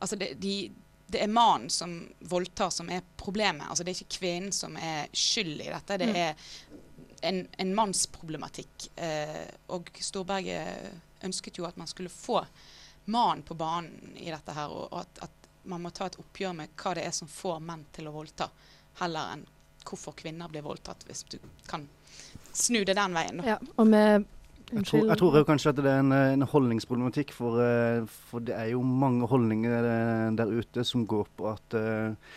Altså 0.00 0.16
det, 0.16 0.30
de, 0.40 0.70
det 1.12 1.20
er 1.20 1.28
mannen 1.28 1.68
som 1.72 1.90
voldtar 2.24 2.70
som 2.72 2.88
er 2.88 3.02
problemet. 3.20 3.66
Altså 3.68 3.84
det 3.84 3.92
er 3.92 3.98
ikke 3.98 4.18
kvinnen 4.20 4.52
som 4.56 4.76
er 4.80 5.10
skyld 5.12 5.60
i 5.60 5.66
dette. 5.68 5.98
Det 6.00 6.06
Mm. 6.08 6.16
er 6.16 6.34
en, 7.28 7.40
en 7.60 7.74
mannsproblematikk. 7.76 8.86
Eh, 8.96 9.42
og 9.76 9.90
Storberget 10.00 11.24
ønsket 11.28 11.60
jo 11.60 11.66
at 11.68 11.76
man 11.76 11.90
skulle 11.90 12.08
få 12.08 12.40
mannen 13.12 13.42
på 13.44 13.54
banen 13.60 14.16
i 14.16 14.30
dette 14.32 14.54
her, 14.56 14.72
og 14.72 15.02
at, 15.02 15.20
at 15.28 15.39
man 15.68 15.82
må 15.84 15.92
ta 15.94 16.08
et 16.08 16.18
oppgjør 16.20 16.56
med 16.56 16.74
hva 16.80 16.94
det 16.96 17.06
er 17.06 17.14
som 17.14 17.30
får 17.30 17.62
menn 17.64 17.86
til 17.94 18.08
å 18.08 18.14
voldta, 18.14 18.50
heller 19.00 19.34
enn 19.36 19.46
hvorfor 19.86 20.14
kvinner 20.16 20.50
blir 20.52 20.64
voldtatt, 20.64 21.06
hvis 21.08 21.24
du 21.32 21.38
kan 21.68 21.86
snu 22.52 22.82
det 22.84 22.96
den 22.98 23.16
veien. 23.16 23.42
Ja, 23.46 23.56
og 23.76 23.88
med 23.88 24.28
Jeg 24.70 24.86
tror, 24.86 25.06
jeg 25.08 25.18
tror 25.18 25.34
jo 25.34 25.46
kanskje 25.48 25.70
at 25.72 25.78
det 25.82 25.90
er 25.90 25.98
en, 25.98 26.12
en 26.14 26.46
holdningsproblematikk, 26.46 27.32
for, 27.34 27.58
eh, 27.64 28.04
for 28.30 28.44
det 28.46 28.54
er 28.54 28.68
jo 28.70 28.84
mange 28.86 29.26
holdninger 29.26 29.88
eh, 29.88 30.26
der 30.38 30.52
ute 30.52 30.84
som 30.86 31.08
går 31.10 31.26
på 31.36 31.48
at 31.50 31.74
eh, 31.74 32.36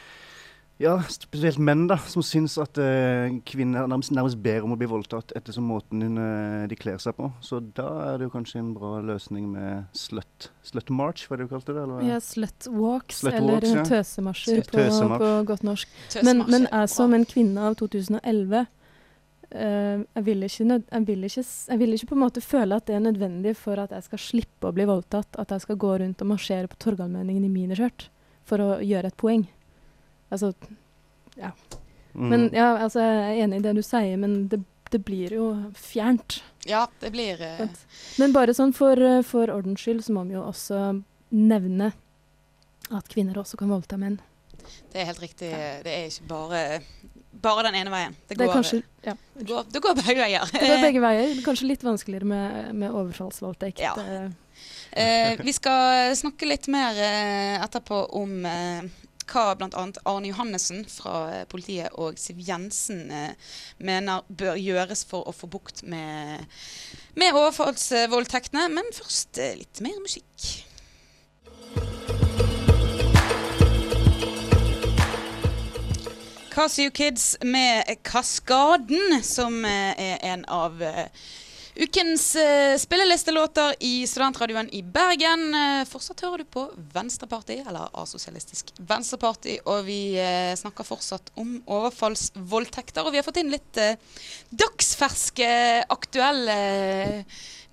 ja, 0.81 0.95
spesielt 1.11 1.59
menn 1.61 1.85
da, 1.87 1.99
som 2.09 2.23
syns 2.25 2.55
at 2.61 2.79
uh, 2.81 3.29
kvinner 3.45 3.85
nærmest, 3.89 4.13
nærmest 4.15 4.39
ber 4.43 4.65
om 4.65 4.73
å 4.73 4.77
bli 4.79 4.89
voldtatt 4.89 5.31
ettersom 5.37 5.67
måten 5.69 6.01
hun, 6.01 6.17
uh, 6.17 6.65
de 6.69 6.77
kler 6.79 6.97
seg 7.01 7.15
på. 7.17 7.29
Så 7.45 7.61
da 7.77 7.87
er 8.07 8.19
det 8.19 8.27
jo 8.27 8.33
kanskje 8.33 8.61
en 8.63 8.73
bra 8.75 8.97
løsning 9.05 9.47
med 9.53 9.85
slut, 9.97 10.49
slut 10.65 10.89
march, 10.93 11.27
hva 11.27 11.37
er 11.37 11.43
det 11.43 11.49
du 11.49 11.53
kalte 11.53 11.75
det? 11.77 11.83
Eller? 11.85 12.05
ja, 12.09 12.21
slut 12.23 12.69
walks, 12.73 13.21
Slut 13.21 13.37
eller 13.37 13.59
walks, 13.59 13.75
ja. 13.77 13.87
tøsemarsjer 13.91 14.63
på, 14.71 14.87
på 15.21 15.33
godt 15.51 15.67
norsk. 15.67 15.99
Men, 16.25 16.45
men 16.49 16.65
jeg 16.69 16.93
som 16.93 17.13
en 17.15 17.27
kvinne 17.29 17.69
av 17.71 17.77
2011 17.81 18.65
Uh, 19.53 20.01
jeg, 20.15 20.23
vil 20.25 20.45
ikke 20.47 20.65
nød, 20.65 20.85
jeg, 20.87 21.05
vil 21.05 21.25
ikke, 21.27 21.41
jeg 21.45 21.77
vil 21.77 21.91
ikke 21.93 22.07
på 22.09 22.15
en 22.15 22.21
måte 22.23 22.41
føle 22.41 22.77
at 22.79 22.87
det 22.89 22.95
er 22.97 23.03
nødvendig 23.03 23.51
for 23.53 23.77
at 23.77 23.91
jeg 23.93 24.07
skal 24.07 24.21
slippe 24.23 24.65
å 24.65 24.73
bli 24.73 24.87
voldtatt, 24.89 25.37
at 25.37 25.53
jeg 25.53 25.61
skal 25.67 25.77
gå 25.77 25.91
rundt 26.01 26.23
og 26.25 26.31
marsjere 26.31 26.71
på 26.71 26.79
Torgallmenningen 26.81 27.45
i 27.45 27.51
miniskjørt 27.53 28.07
for 28.49 28.63
å 28.65 28.69
gjøre 28.81 29.11
et 29.11 29.19
poeng. 29.19 29.45
Altså, 30.33 30.53
Mm. 32.13 32.29
men 32.29 32.41
ja, 32.53 32.67
altså, 32.77 33.01
jeg 33.01 33.39
er 33.39 33.43
enig 33.47 33.57
i 33.57 33.63
det 33.65 33.71
du 33.73 33.81
sier, 33.81 34.17
men 34.21 34.35
det, 34.51 34.59
det 34.93 34.99
blir 35.01 35.31
jo 35.33 35.45
fjernt. 35.73 36.35
Ja, 36.69 36.83
det 37.01 37.09
blir 37.15 37.41
eh, 37.41 37.63
Men 38.21 38.35
bare 38.35 38.53
sånn 38.53 38.69
for, 38.77 38.93
eh, 39.01 39.23
for 39.25 39.49
ordens 39.49 39.81
skyld 39.81 40.03
så 40.05 40.13
må 40.13 40.21
vi 40.29 40.35
jo 40.35 40.43
også 40.45 41.01
nevne 41.33 41.87
at 42.93 43.09
kvinner 43.09 43.39
også 43.41 43.57
kan 43.57 43.71
voldta 43.73 43.97
menn. 43.97 44.19
Det 44.93 45.01
er 45.01 45.09
helt 45.09 45.23
riktig. 45.23 45.49
Det 45.83 45.89
er 45.89 46.05
ikke 46.11 46.27
bare, 46.29 46.61
bare 47.47 47.65
den 47.71 47.79
ene 47.81 47.89
veien. 47.95 48.13
Det 48.29 48.37
Det 48.37 48.45
går, 48.45 48.53
kanskje 48.59 48.83
ja, 49.09 49.15
det 49.33 49.47
går, 49.49 49.65
det 49.73 49.81
går 49.81 49.97
begge 50.03 50.21
veier. 50.21 50.45
det 50.53 50.69
går 50.69 50.85
begge 50.85 51.01
veier. 51.01 51.33
Kanskje 51.49 51.71
litt 51.73 51.83
vanskeligere 51.83 52.29
med, 52.29 52.75
med 52.75 52.91
overfallsvoldtekt. 52.93 53.81
Ja. 53.81 53.95
eh, 53.97 54.29
Eh, 54.93 55.39
vi 55.41 55.49
skal 55.51 56.13
snakke 56.15 56.45
litt 56.45 56.67
mer 56.69 56.93
eh, 57.01 57.55
etterpå 57.65 57.97
om 58.13 58.45
eh, 58.45 58.83
hva 59.29 59.53
bl.a. 59.57 59.85
Arne 60.09 60.29
Johannessen 60.29 60.83
fra 60.89 61.15
eh, 61.31 61.45
politiet 61.49 61.93
og 61.99 62.19
Siv 62.21 62.41
Jensen 62.43 63.11
eh, 63.11 63.53
mener 63.77 64.25
bør 64.27 64.59
gjøres 64.59 65.05
for 65.09 65.27
å 65.29 65.33
få 65.35 65.49
bukt 65.51 65.83
med, 65.87 66.45
med 67.19 67.35
overfallsvoldtektene. 67.37 68.67
Men 68.73 68.91
først 68.95 69.39
eh, 69.41 69.57
litt 69.61 69.83
mer 69.85 69.99
musikk. 70.03 70.63
Casio 76.53 76.91
Kids 76.93 77.31
med 77.41 77.89
Kaskaden, 78.05 79.23
som 79.25 79.63
er 79.65 80.19
en 80.21 80.43
av 80.45 80.77
ukens 81.75 82.35
eh, 82.35 82.77
spillelistelåter 82.77 83.75
i 83.79 84.07
Studentradioen 84.07 84.69
i 84.73 84.83
Bergen. 84.83 85.47
Eh, 85.55 85.85
Fortsatt 85.89 86.21
hører 86.25 86.43
du 86.43 86.49
på 86.53 86.67
Venstreparti, 86.93 87.59
eller 87.67 87.89
Asosialistisk 88.03 88.73
Venstreparti, 88.77 89.57
og 89.65 89.85
vi 89.87 90.15
eh, 90.21 90.53
snakker 90.59 90.87
fortsatt 90.87 91.33
om 91.39 91.57
overfallsvoldtekter. 91.65 93.05
Og 93.05 93.15
vi 93.15 93.21
har 93.21 93.27
fått 93.27 93.41
inn 93.41 93.53
litt 93.53 93.81
eh, 93.81 93.97
dagsferske, 94.53 95.49
aktuelle 95.93 96.59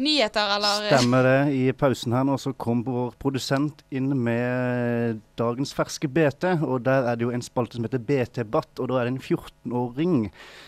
nyheter, 0.02 0.54
eller 0.56 0.86
Stemmer 0.90 1.26
det. 1.26 1.38
I 1.56 1.72
pausen 1.76 2.14
her 2.16 2.24
nå 2.26 2.36
så 2.40 2.52
kom 2.56 2.82
vår 2.86 3.12
produsent 3.20 3.84
inn 3.94 4.10
med 4.16 5.20
dagens 5.40 5.74
ferske 5.76 6.08
BT. 6.10 6.46
Og 6.66 6.82
der 6.86 7.08
er 7.10 7.18
det 7.18 7.26
jo 7.26 7.34
en 7.34 7.44
spalte 7.44 7.78
som 7.78 7.86
heter 7.86 8.02
BT-batt, 8.02 8.80
og 8.80 8.90
da 8.90 9.00
er 9.00 9.08
det 9.08 9.14
en 9.14 9.22
14-åring. 9.22 10.16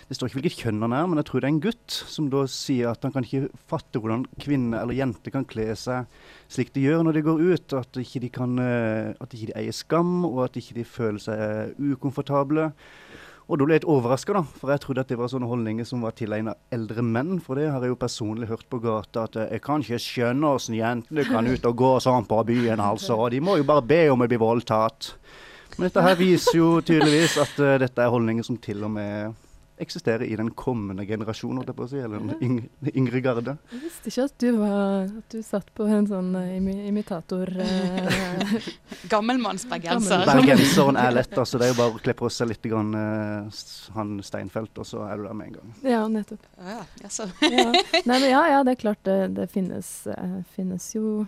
Det 0.08 0.18
står 0.18 0.30
ikke 0.30 0.40
hvilket 0.40 0.64
kjønn 0.66 0.84
han 0.84 0.96
er, 0.96 1.08
men 1.08 1.22
jeg 1.22 1.30
tror 1.30 1.42
det 1.42 1.48
er 1.48 1.54
en 1.54 1.64
gutt 1.68 1.98
som 2.16 2.28
da 2.32 2.44
sier 2.50 2.92
at 2.92 3.06
han 3.06 3.14
kan 3.16 3.26
ikke 3.26 3.50
fatte 3.70 4.02
hvordan 4.02 4.28
kvinner 4.42 4.82
eller 4.84 5.00
jenter 5.00 5.34
kan 5.34 5.48
kle 5.48 5.70
seg 5.78 6.08
slik 6.52 6.72
de 6.74 6.84
gjør 6.84 7.04
når 7.06 7.16
de 7.16 7.24
går 7.26 7.42
ut. 7.52 7.76
At 7.78 8.00
ikke 8.00 8.22
de 8.24 8.32
kan 8.32 8.58
eh, 8.60 9.12
At 9.22 9.34
ikke 9.34 9.52
de 9.52 9.58
eier 9.62 9.76
skam, 9.76 10.24
og 10.28 10.44
at 10.46 10.58
ikke 10.60 10.78
de 10.80 10.86
føler 10.88 11.22
seg 11.22 11.80
ukomfortable. 11.92 12.70
Og 13.50 13.58
da 13.58 13.66
ble 13.66 13.74
jeg 13.74 13.82
litt 13.82 13.90
overraska, 13.90 14.36
da, 14.36 14.42
for 14.60 14.70
jeg 14.72 14.82
trodde 14.84 15.02
at 15.02 15.10
det 15.10 15.18
var 15.18 15.30
sånne 15.32 15.48
holdninger 15.50 15.86
som 15.88 16.04
var 16.06 16.14
tilegna 16.16 16.54
eldre 16.72 17.02
menn. 17.04 17.40
For 17.42 17.58
det 17.58 17.68
har 17.72 17.82
jeg 17.82 17.92
jo 17.92 17.98
personlig 18.00 18.48
hørt 18.52 18.68
på 18.70 18.80
gata, 18.84 19.26
at 19.26 19.38
eh, 19.38 19.48
jeg 19.56 19.64
kan 19.64 19.82
ikke 19.82 20.02
skjønne 20.02 20.52
åssen 20.56 20.78
jentene 20.78 21.26
kan 21.26 21.48
ut 21.50 21.66
og 21.68 21.78
gå 21.82 21.92
sånn 22.04 22.28
på 22.30 22.42
byen, 22.48 22.82
altså. 22.82 23.18
Og 23.18 23.32
de 23.34 23.42
må 23.42 23.58
jo 23.58 23.66
bare 23.68 23.84
be 23.86 24.02
om 24.12 24.22
å 24.22 24.30
bli 24.30 24.40
voldtatt. 24.40 25.14
Men 25.76 25.88
dette 25.88 26.04
her 26.04 26.18
viser 26.18 26.58
jo 26.58 26.68
tydeligvis 26.84 27.38
at 27.40 27.56
uh, 27.58 27.78
dette 27.80 28.04
er 28.04 28.12
holdninger 28.12 28.44
som 28.46 28.58
til 28.60 28.84
og 28.84 28.92
med 28.92 29.38
eksisterer 29.82 30.24
i 30.26 30.36
den 30.38 30.50
kommende 30.58 31.04
generasjon, 31.08 31.58
holdt 31.60 31.70
jeg 31.72 31.78
på 31.78 31.86
å 31.86 31.90
si, 31.90 32.00
eller 32.02 32.22
den 32.22 32.42
yng 32.42 32.94
yngre 33.02 33.20
garde. 33.24 33.54
Jeg 33.72 33.82
visste 33.84 34.12
ikke 34.12 34.26
at 34.28 34.36
du, 34.42 34.48
var, 34.60 35.08
at 35.20 35.36
du 35.36 35.42
satt 35.46 35.72
på 35.76 35.86
en 35.90 36.08
sånn 36.10 36.30
eh, 36.40 36.56
imi 36.58 36.76
imitator... 36.90 37.52
eh, 37.62 38.68
Gammelmannsbergenser. 39.12 40.24
Bergenseren 40.28 40.98
er 41.00 41.14
lett, 41.16 41.34
altså. 41.38 41.58
Det 41.60 41.68
er 41.68 41.72
jo 41.74 41.78
bare 41.80 41.96
å 41.96 42.02
kle 42.02 42.14
på 42.18 42.30
seg 42.32 42.52
litt 42.52 42.68
grann, 42.70 42.92
eh, 42.98 43.62
han 43.96 44.14
Steinfeld, 44.24 44.72
og 44.78 44.88
så 44.88 45.06
er 45.08 45.18
du 45.20 45.26
der 45.28 45.38
med 45.38 45.52
en 45.52 45.58
gang. 45.58 45.74
ja, 45.94 46.02
nettopp. 46.10 46.46
Ja, 46.58 46.78
ja. 47.02 47.10
Ja. 47.12 47.66
Nei, 48.06 48.18
men 48.18 48.28
ja, 48.30 48.42
ja, 48.56 48.62
det 48.66 48.76
er 48.76 48.80
klart 48.82 49.02
det, 49.08 49.18
det 49.36 49.48
finnes, 49.52 49.90
eh, 50.10 50.38
finnes 50.56 50.86
jo 50.94 51.26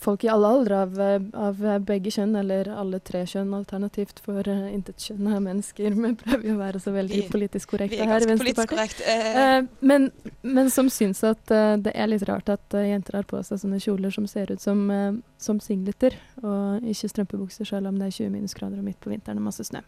folk 0.00 0.24
i 0.24 0.30
alle 0.32 0.48
aldre 0.48 0.82
av, 0.84 0.98
eh, 1.00 1.18
av 1.38 1.62
begge 1.86 2.12
kjønn, 2.14 2.34
eller 2.40 2.68
alle 2.74 3.00
tre 3.00 3.24
kjønn 3.28 3.54
alternativt 3.56 4.20
for 4.24 4.46
uh, 4.48 4.66
intetkjønna 4.72 5.40
mennesker. 5.44 5.96
Vi 6.04 6.14
prøver 6.22 6.52
å 6.54 6.58
være 6.60 6.82
så 6.82 6.92
veldig 6.94 7.24
politisk 7.32 7.74
korrekte 7.76 8.00
er 8.02 8.12
her 8.12 8.26
i 8.26 8.30
Venstrepartiet. 8.32 8.74
korrekt. 8.74 9.04
Eh, 9.06 9.58
Eh, 9.58 9.64
men, 9.80 10.10
men 10.42 10.70
som 10.70 10.90
syns 10.90 11.22
at 11.26 11.50
uh, 11.52 11.74
det 11.80 11.92
er 11.94 12.10
litt 12.10 12.24
rart 12.28 12.50
at 12.52 12.76
uh, 12.76 12.84
jenter 12.84 13.18
har 13.20 13.26
på 13.28 13.40
seg 13.46 13.60
sånne 13.62 13.80
kjoler 13.82 14.14
som 14.14 14.26
ser 14.30 14.52
ut 14.52 14.62
som, 14.62 14.84
uh, 14.90 15.12
som 15.42 15.60
singleter, 15.62 16.16
og 16.42 16.86
ikke 16.88 17.12
strømpebukser 17.12 17.68
selv 17.68 17.90
om 17.90 17.98
det 18.00 18.10
er 18.10 18.16
20 18.20 18.34
minusgrader 18.36 18.80
og 18.80 18.86
midt 18.86 19.00
på 19.02 19.12
vinteren 19.12 19.40
og 19.40 19.48
masse 19.50 19.66
snø. 19.68 19.82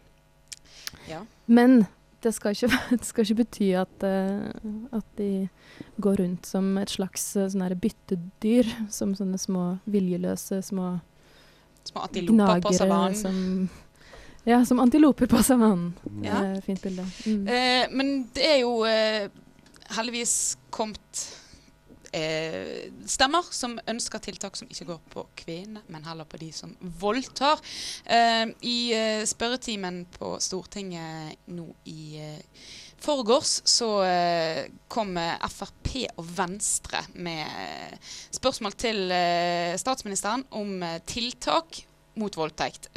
ja. 1.09 1.23
Men 1.47 1.83
det 2.21 2.33
skal 2.35 2.55
ikke, 2.55 2.69
det 2.97 3.05
skal 3.07 3.25
ikke 3.25 3.39
bety 3.43 3.69
at, 3.81 4.05
eh, 4.07 4.49
at 4.93 5.07
de 5.17 5.49
går 6.01 6.21
rundt 6.23 6.49
som 6.49 6.73
et 6.81 6.91
slags 6.93 7.23
eh, 7.35 7.49
sånn 7.51 7.77
byttedyr. 7.81 8.69
Som 8.97 9.15
sånne 9.17 9.39
små 9.41 9.77
viljeløse 9.89 10.61
små 10.65 10.99
Små 11.81 12.03
antiloper 12.05 12.61
på 12.61 12.73
savannen. 12.77 13.15
som 13.17 13.69
Ja, 14.45 14.59
som 14.65 14.79
antiloper 14.79 15.25
på 15.25 15.41
savannen. 15.43 15.93
Ja. 16.21 16.43
Eh, 16.45 16.59
fint 16.61 16.81
bilde. 16.81 17.05
Mm. 17.25 17.47
Eh, 17.47 17.87
men 17.89 18.11
det 18.35 18.45
er 18.45 18.59
jo 18.61 18.75
eh, 18.85 19.29
heldigvis 19.97 20.57
kommet 20.69 21.23
eh, 22.11 22.91
stemmer 23.07 23.47
som 23.51 23.77
ønsker 23.87 24.23
tiltak 24.23 24.57
som 24.59 24.69
ikke 24.71 24.89
går 24.93 25.01
på 25.13 25.25
kvinnene, 25.43 25.83
men 25.91 26.05
heller 26.07 26.27
på 26.29 26.39
de 26.41 26.51
som 26.55 26.75
voldtar. 27.01 27.61
Eh, 28.05 28.45
I 28.67 28.77
eh, 28.95 29.25
spørretimen 29.29 30.05
på 30.17 30.35
Stortinget 30.43 31.51
nå 31.51 31.67
i 31.89 32.01
eh, 32.21 32.63
forgårs 33.01 33.61
så 33.69 33.91
eh, 34.05 34.65
kom 34.91 35.15
eh, 35.17 35.47
Frp 35.51 35.93
og 36.15 36.25
Venstre 36.37 37.01
med 37.19 37.97
spørsmål 38.31 38.75
til 38.79 39.11
statsministeren 39.81 40.45
om 40.55 40.83
tiltak 41.09 41.81
mot 42.19 42.35
voldtekt. 42.35 42.89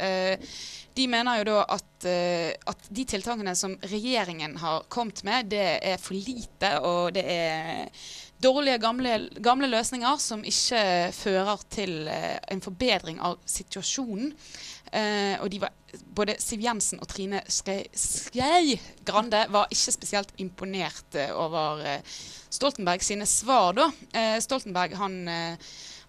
De 0.95 1.05
mener 1.11 1.39
jo 1.39 1.45
da 1.49 1.57
at, 1.75 2.07
at 2.07 2.87
de 2.87 3.05
tiltakene 3.09 3.53
som 3.57 3.75
regjeringen 3.91 4.55
har 4.61 4.85
kommet 4.91 5.23
med, 5.27 5.49
det 5.51 5.65
er 5.91 5.99
for 5.99 6.15
lite, 6.15 6.71
og 6.83 7.15
det 7.15 7.23
er 7.23 8.05
dårlige, 8.45 8.79
gamle, 8.83 9.17
gamle 9.43 9.69
løsninger 9.71 10.21
som 10.21 10.45
ikke 10.45 10.85
fører 11.17 11.65
til 11.73 12.05
eh, 12.11 12.37
en 12.53 12.63
forbedring 12.63 13.19
av 13.25 13.41
situasjonen. 13.49 14.31
Eh, 14.95 15.35
og 15.41 15.49
de 15.51 15.59
var, 15.59 15.73
både 16.15 16.37
Siv 16.39 16.61
Jensen 16.63 17.01
og 17.03 17.09
Trine 17.11 17.41
Skei, 17.49 18.77
Grande 19.07 19.45
var 19.51 19.71
ikke 19.73 19.95
spesielt 19.95 20.31
imponert 20.41 21.17
eh, 21.17 21.33
over 21.35 21.81
eh, 21.83 22.15
Stoltenberg 22.53 23.03
sine 23.03 23.27
svar. 23.27 23.73
da. 23.75 23.89
Stoltenberg 24.39 24.93
han, 24.95 25.17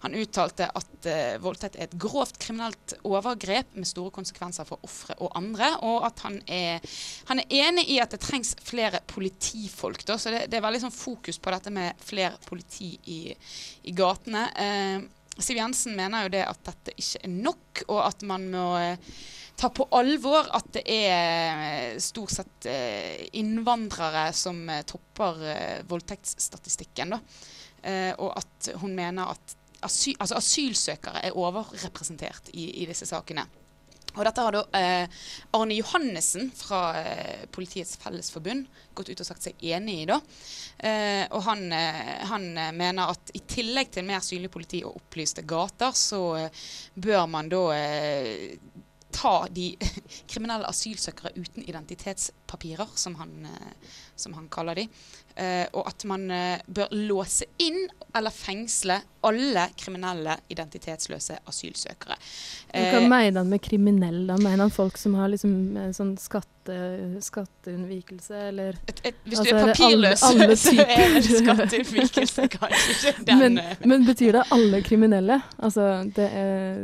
han 0.03 0.15
uttalte 0.17 0.67
at 0.77 1.09
eh, 1.09 1.39
voldtekt 1.41 1.77
er 1.77 1.87
et 1.87 1.97
grovt 1.99 2.37
kriminelt 2.41 2.95
overgrep 3.07 3.73
med 3.77 3.89
store 3.89 4.13
konsekvenser 4.13 4.67
for 4.67 4.83
ofre 4.85 5.17
og 5.23 5.33
andre, 5.39 5.73
og 5.87 6.05
at 6.09 6.23
han 6.25 6.39
er, 6.45 6.97
han 7.31 7.41
er 7.41 7.59
enig 7.65 7.87
i 7.95 7.99
at 8.03 8.13
det 8.13 8.21
trengs 8.25 8.55
flere 8.67 9.01
politifolk. 9.09 10.05
Da, 10.07 10.19
så 10.21 10.33
det, 10.33 10.47
det 10.51 10.59
er 10.59 10.67
veldig 10.67 10.85
sånn 10.85 10.95
fokus 10.95 11.41
på 11.41 11.53
dette 11.53 11.73
med 11.73 11.97
flere 12.05 12.37
politi 12.45 12.93
i, 13.09 13.21
i 13.89 13.95
gatene. 13.97 14.47
Eh, 14.57 15.13
Siv 15.37 15.59
Jensen 15.59 15.95
mener 15.97 16.25
jo 16.25 16.33
det 16.33 16.45
at 16.47 16.61
dette 16.65 16.93
ikke 16.97 17.21
er 17.25 17.33
nok, 17.33 17.83
og 17.87 17.99
at 18.07 18.23
man 18.25 18.47
må 18.53 18.65
eh, 18.79 18.97
ta 19.57 19.69
på 19.73 19.85
alvor 19.97 20.49
at 20.57 20.71
det 20.73 20.83
er 20.89 21.61
eh, 21.67 21.99
stort 22.01 22.33
sett 22.33 22.69
eh, 22.69 23.27
innvandrere 23.37 24.31
som 24.33 24.63
topper 24.89 25.45
voldtektsstatistikken. 25.89 27.15
Da. 27.15 27.21
Og 28.17 28.31
at 28.33 28.67
hun 28.81 28.95
mener 28.97 29.29
at 29.31 29.53
asy 29.85 30.15
altså 30.17 30.39
asylsøkere 30.39 31.21
er 31.27 31.37
overrepresentert 31.37 32.51
i, 32.53 32.69
i 32.83 32.89
disse 32.89 33.05
sakene. 33.09 33.45
Og 34.17 34.25
dette 34.25 34.41
har 34.41 34.55
da 34.55 34.63
eh, 34.77 35.19
Arne 35.53 35.75
Johannessen 35.77 36.49
fra 36.57 36.81
eh, 36.97 37.43
Politiets 37.53 37.99
Fellesforbund 38.01 38.65
gått 38.97 39.11
ut 39.11 39.21
og 39.21 39.27
sagt 39.27 39.45
seg 39.45 39.61
enig 39.61 39.99
i. 40.01 40.07
da. 40.09 40.17
Eh, 40.81 41.23
og 41.29 41.43
han, 41.45 41.67
eh, 41.75 42.25
han 42.31 42.47
eh, 42.57 42.73
mener 42.73 43.13
at 43.13 43.33
i 43.37 43.43
tillegg 43.45 43.91
til 43.93 44.07
mer 44.07 44.23
synlig 44.25 44.49
politi 44.53 44.81
og 44.87 44.97
opplyste 44.97 45.45
gater, 45.47 45.93
så 45.93 46.21
eh, 46.39 46.65
bør 46.97 47.27
man 47.29 47.51
da 47.53 47.63
ta 49.17 49.35
de 49.49 49.71
kriminelle 50.31 50.69
asylsøkere 50.69 51.33
uten 51.39 51.65
identitetspapirer, 51.65 52.91
som 52.95 53.15
han, 53.21 53.31
eh, 53.49 53.93
som 54.15 54.35
han 54.37 54.45
kaller 54.53 54.77
de. 54.77 54.87
Eh, 55.37 55.65
og 55.73 55.87
at 55.89 56.05
man 56.09 56.29
eh, 56.33 56.61
bør 56.67 56.93
låse 57.09 57.45
inn 57.61 57.83
eller 58.17 58.33
fengsle 58.33 58.99
alle 59.27 59.67
kriminelle 59.77 60.37
identitetsløse 60.53 61.35
asylsøkere. 61.49 62.15
Hva 62.71 63.01
mener 63.03 63.41
han 63.41 63.49
med 63.51 63.61
kriminell? 63.65 64.21
da? 64.29 64.37
Mener 64.39 64.63
han 64.67 64.73
folk 64.73 64.97
som 64.97 65.17
har 65.19 65.29
liksom 65.33 65.53
sånn 65.97 66.13
skatte, 66.21 66.77
skatteunnvikelse, 67.25 68.41
eller 68.51 68.77
et, 68.87 69.01
et, 69.11 69.19
hvis 69.27 69.41
Altså, 69.41 69.51
du 69.51 69.57
er 69.57 69.61
er 69.61 69.65
det 69.65 69.79
alle- 69.87 70.11
papirløs, 70.13 70.23
alle 70.29 70.57
så 70.63 70.75
er 70.85 71.15
det 71.17 71.23
skatteunnvikelse 71.43 72.47
kanskje 72.57 73.13
den 73.27 73.43
men, 73.43 73.59
men 73.93 74.05
betyr 74.07 74.39
det 74.39 74.45
alle 74.55 74.81
kriminelle? 74.85 75.41
Altså, 75.57 75.89
det 76.15 76.29
er 76.31 76.81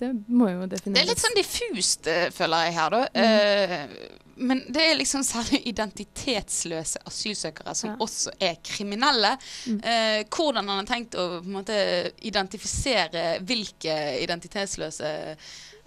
Det 0.00 0.08
må 0.28 0.48
jo 0.50 0.66
defineres. 0.66 0.94
Det 0.96 1.02
er 1.02 1.08
litt 1.10 1.22
sånn 1.22 1.36
diffust, 1.38 2.06
eh, 2.10 2.30
føler 2.34 2.64
jeg 2.66 2.74
her, 2.74 2.90
da. 2.90 3.00
Mm. 3.14 3.24
Eh, 3.24 4.08
men 4.40 4.62
det 4.72 4.82
er 4.88 4.94
liksom 4.96 5.22
særlig 5.26 5.60
identitetsløse 5.68 7.02
asylsøkere 7.06 7.74
som 7.76 7.90
Ja. 7.90 7.96
også 8.00 8.32
er 8.40 8.54
kriminelle. 8.64 9.34
Mm. 9.66 9.80
Eh, 9.84 10.24
hvordan 10.32 10.68
han 10.68 10.78
har 10.80 10.86
tenkt 10.88 11.14
å 11.20 11.42
måte 11.44 11.76
identifisere 12.22 13.40
hvilke 13.44 13.96
identitetsløse 14.22 15.36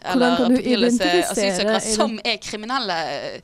eller 0.06 0.38
papirløse 0.38 1.10
asylsøkere 1.32 1.82
som 1.82 2.20
er 2.24 2.38
kriminelle. 2.38 3.42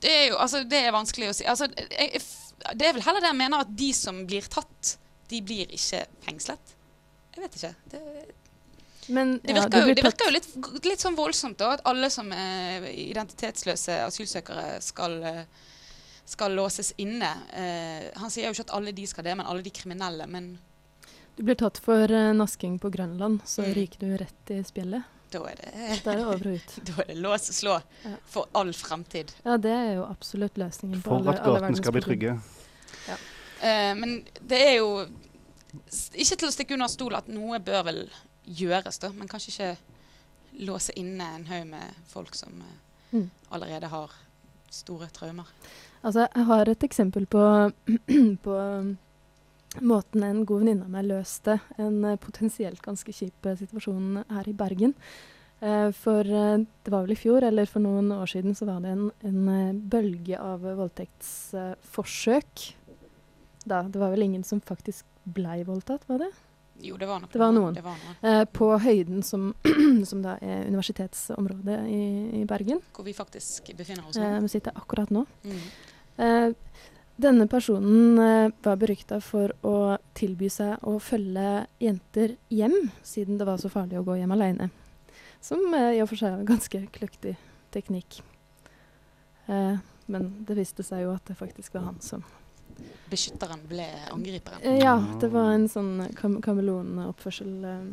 Det 0.00 0.10
er 0.14 0.26
jo 0.30 0.36
altså, 0.38 0.62
det 0.68 0.84
er 0.86 0.92
vanskelig 0.94 1.30
å 1.30 1.34
si. 1.34 1.44
Altså, 1.44 1.66
jeg- 1.74 2.22
det 2.78 2.86
er 2.86 2.92
vel 2.92 3.02
heller 3.02 3.20
det 3.20 3.30
jeg 3.32 3.36
mener, 3.36 3.60
at 3.60 3.76
de 3.76 3.92
som 3.92 4.26
blir 4.26 4.42
tatt, 4.48 4.96
de 5.28 5.40
blir 5.42 5.66
ikke 5.74 6.04
fengslet. 6.22 6.74
Jeg 7.34 7.42
vet 7.42 7.56
ikke. 7.56 7.74
Det, 7.90 8.00
Men, 9.08 9.38
det 9.42 9.54
ja, 9.54 9.62
virker, 9.62 9.86
jo, 9.88 9.94
det 9.94 10.04
virker 10.04 10.28
jo 10.28 10.32
litt, 10.34 10.84
litt 10.84 11.00
sånn 11.00 11.16
voldsomt 11.16 11.56
da, 11.58 11.70
at 11.78 11.82
alle 11.88 12.10
som 12.12 12.28
er 12.32 12.84
identitetsløse 12.92 13.94
asylsøkere 14.04 14.80
skal, 14.84 15.14
eh, 15.24 15.44
skal 16.28 16.52
låses 16.52 16.92
inne. 17.00 17.30
Eh, 17.56 18.10
han 18.20 18.30
sier 18.30 18.48
jo 18.50 18.52
ikke 18.56 18.66
at 18.68 18.74
alle 18.76 18.92
de 18.92 19.06
skal 19.08 19.24
det, 19.24 19.36
men 19.40 19.46
alle 19.48 19.62
de 19.64 19.70
kriminelle. 19.70 20.26
Men 20.28 20.58
Du 21.38 21.42
blir 21.46 21.54
tatt 21.54 21.78
for 21.78 22.10
uh, 22.10 22.32
nasking 22.34 22.78
på 22.82 22.90
Grønland, 22.90 23.40
så 23.46 23.62
Mm. 23.62 23.74
ryker 23.74 23.98
du 24.00 24.16
rett 24.18 24.50
i 24.50 24.62
spjeldet. 24.66 25.04
Da 25.30 25.38
er 25.46 25.54
det, 25.60 25.72
Da 26.04 26.10
er 26.12 26.16
det 26.16 26.24
over 26.26 26.46
og 26.48 26.54
ut. 26.56 26.74
da 26.88 26.92
er 27.02 27.06
det 27.06 27.16
lås 27.22 27.48
og 27.48 27.54
slå 27.54 27.82
Ja. 28.04 28.14
for 28.26 28.48
all 28.54 28.72
fremtid. 28.72 29.32
Ja, 29.44 29.56
det 29.56 29.70
er 29.70 29.94
jo 29.94 30.04
absolutt 30.04 30.54
løsningen 30.58 31.00
på 31.02 31.08
For 31.10 31.16
alle, 31.20 31.30
at 31.36 31.40
alle 31.46 31.56
at 31.56 31.62
verdens 31.62 31.78
skal 31.78 31.92
bli 31.92 32.00
trygge. 32.00 32.34
trygge. 33.06 33.18
Eh, 33.62 33.94
men 33.94 34.24
det 34.46 34.60
er 34.66 34.74
jo 34.78 35.06
ikke 36.14 36.36
til 36.38 36.48
å 36.48 36.52
stikke 36.52 36.72
under 36.74 36.88
stol 36.88 37.14
at 37.18 37.28
noe 37.28 37.58
bør 37.60 37.84
vel 37.84 38.02
gjøres, 38.48 38.98
da. 39.02 39.10
Men 39.12 39.28
kanskje 39.28 39.52
ikke 39.54 39.76
låse 40.66 40.92
inne 40.98 41.24
en 41.36 41.46
haug 41.50 41.66
med 41.66 41.94
folk 42.10 42.34
som 42.34 42.60
eh, 42.62 42.76
Mm. 43.10 43.30
allerede 43.50 43.88
har 43.88 44.10
store 44.70 45.06
traumer. 45.16 45.46
Altså, 46.04 46.26
jeg 46.34 46.44
har 46.44 46.68
et 46.68 46.82
eksempel 46.84 47.24
på, 47.26 47.40
på 48.44 48.56
måten 49.80 50.22
en 50.26 50.42
god 50.44 50.58
venninne 50.60 50.84
av 50.84 50.90
meg 50.92 51.06
løste 51.08 51.54
en 51.78 52.04
eh, 52.04 52.16
potensielt 52.20 52.82
ganske 52.84 53.12
kjip 53.16 53.46
eh, 53.48 53.56
situasjon 53.56 54.24
her 54.28 54.48
i 54.48 54.52
Bergen. 54.52 54.92
Eh, 55.62 55.88
for 55.96 56.22
det 56.22 56.92
var 56.92 57.02
vel 57.06 57.12
i 57.16 57.18
fjor, 57.18 57.42
eller 57.48 57.64
for 57.66 57.80
noen 57.80 58.12
år 58.12 58.26
siden, 58.28 58.52
så 58.54 58.66
var 58.68 58.80
det 58.84 58.92
en, 58.92 59.08
en 59.24 59.80
bølge 59.88 60.36
av 60.38 60.60
voldtektsforsøk. 60.68 62.74
da, 63.64 63.82
det 63.88 63.96
var 64.00 64.10
vel 64.12 64.22
ingen 64.28 64.44
som 64.44 64.60
faktisk 64.60 65.04
blei 65.24 65.62
voldtatt, 65.64 66.04
var 66.08 66.18
det? 66.26 66.30
Jo, 66.80 66.96
det 66.96 67.06
var 67.06 67.24
Det 67.32 67.40
var 67.40 67.52
noen. 67.52 67.74
Det 67.74 67.82
var 67.82 67.96
noen. 67.98 68.18
Eh, 68.22 68.44
på 68.54 68.70
høyden 68.78 69.22
som, 69.26 69.50
som 70.10 70.22
da 70.22 70.36
er 70.38 70.68
universitetsområdet 70.68 71.80
i, 71.90 72.02
i 72.40 72.44
Bergen. 72.46 72.82
Hvor 72.94 73.06
vi 73.06 73.14
faktisk 73.16 73.72
befinner 73.76 74.06
oss 74.06 74.16
Eh, 74.16 74.38
vi 74.44 74.48
sitter 74.48 74.76
akkurat 74.78 75.10
nå. 75.10 75.24
Mm. 75.42 75.58
Eh, 76.18 76.52
denne 77.18 77.48
personen 77.50 78.18
eh, 78.22 78.52
var 78.62 78.78
berykta 78.78 79.18
for 79.20 79.50
å 79.66 79.98
tilby 80.14 80.46
seg 80.54 80.84
å 80.86 81.00
følge 81.02 81.66
jenter 81.82 82.36
hjem, 82.54 82.76
siden 83.02 83.40
det 83.40 83.48
var 83.48 83.58
så 83.58 83.70
farlig 83.72 83.98
å 83.98 84.06
gå 84.06 84.20
hjem 84.20 84.36
alene. 84.36 84.70
Som 85.42 85.66
eh, 85.74 85.96
i 85.98 86.02
og 86.04 86.12
for 86.12 86.20
seg 86.20 86.36
var 86.36 86.46
ganske 86.46 86.84
kløktig 86.94 87.34
teknikk. 87.74 88.20
Eh, 89.50 89.80
men 90.06 90.28
det 90.46 90.56
viste 90.56 90.86
seg 90.86 91.08
jo 91.08 91.14
at 91.16 91.26
det 91.26 91.34
faktisk 91.38 91.74
var 91.74 91.90
han 91.90 91.98
som 92.04 92.22
Beskytteren 93.10 93.62
ble 93.68 93.86
angriperen. 94.12 94.60
eh, 94.62 94.78
Ja, 94.82 94.98
det 95.20 95.30
var 95.32 95.52
en 95.54 95.68
sånn 95.68 96.08
kam 96.14 96.40
kameleonoppførsel. 96.44 97.64
Eh. 97.64 97.86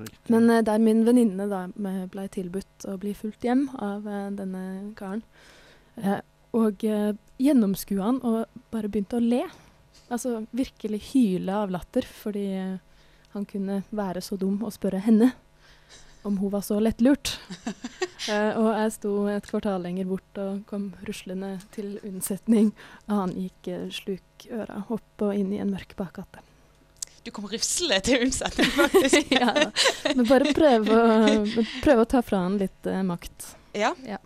Riktig. 0.00 0.30
Men 0.30 0.50
uh, 0.50 0.60
der 0.62 0.78
min 0.78 1.04
venninne 1.04 1.48
da 1.50 1.64
ble 1.74 2.28
tilbudt 2.28 2.84
å 2.86 2.96
bli 3.00 3.14
fulgt 3.14 3.42
hjem 3.44 3.68
av 3.74 4.06
uh, 4.06 4.28
denne 4.30 4.92
karen, 4.96 5.24
uh, 5.98 6.20
og 6.54 6.84
uh, 6.84 7.10
gjennomskua 7.42 8.04
han 8.06 8.20
og 8.22 8.46
bare 8.70 8.88
begynte 8.88 9.18
å 9.18 9.24
le. 9.24 9.42
Altså 10.10 10.46
virkelig 10.54 11.00
hyle 11.12 11.54
av 11.64 11.70
latter 11.74 12.06
fordi 12.06 12.46
han 13.32 13.44
kunne 13.46 13.82
være 13.90 14.22
så 14.22 14.36
dum 14.38 14.62
og 14.66 14.72
spørre 14.74 15.02
henne 15.04 15.32
om 16.22 16.36
hun 16.38 16.52
var 16.52 16.64
så 16.66 16.78
lettlurt. 16.82 17.32
uh, 18.28 18.52
og 18.60 18.68
jeg 18.74 18.92
sto 18.96 19.14
et 19.32 19.48
kvartal 19.48 19.82
lenger 19.86 20.08
bort 20.10 20.40
og 20.42 20.62
kom 20.70 20.90
ruslende 21.08 21.56
til 21.74 21.96
unnsetning, 22.06 22.72
og 23.08 23.16
han 23.24 23.34
gikk 23.36 23.72
uh, 23.72 23.88
sluk 23.94 24.48
øra 24.50 24.82
opp 24.88 25.26
og 25.26 25.34
inn 25.36 25.52
i 25.54 25.60
en 25.62 25.72
mørk 25.72 25.96
bakgate. 25.98 26.44
Du 27.24 27.30
kom 27.36 27.44
ruslende 27.50 28.00
til 28.04 28.24
unnsetning, 28.24 28.70
faktisk. 28.72 29.32
ja. 29.40 29.68
Men 30.16 30.26
bare 30.28 30.54
prøve 30.56 30.96
å, 30.96 31.44
prøve 31.84 32.04
å 32.06 32.08
ta 32.08 32.24
fra 32.24 32.44
han 32.46 32.56
litt 32.60 32.88
uh, 32.88 33.02
makt. 33.06 33.54
Ja. 33.76 33.92
Ja. 34.08 34.20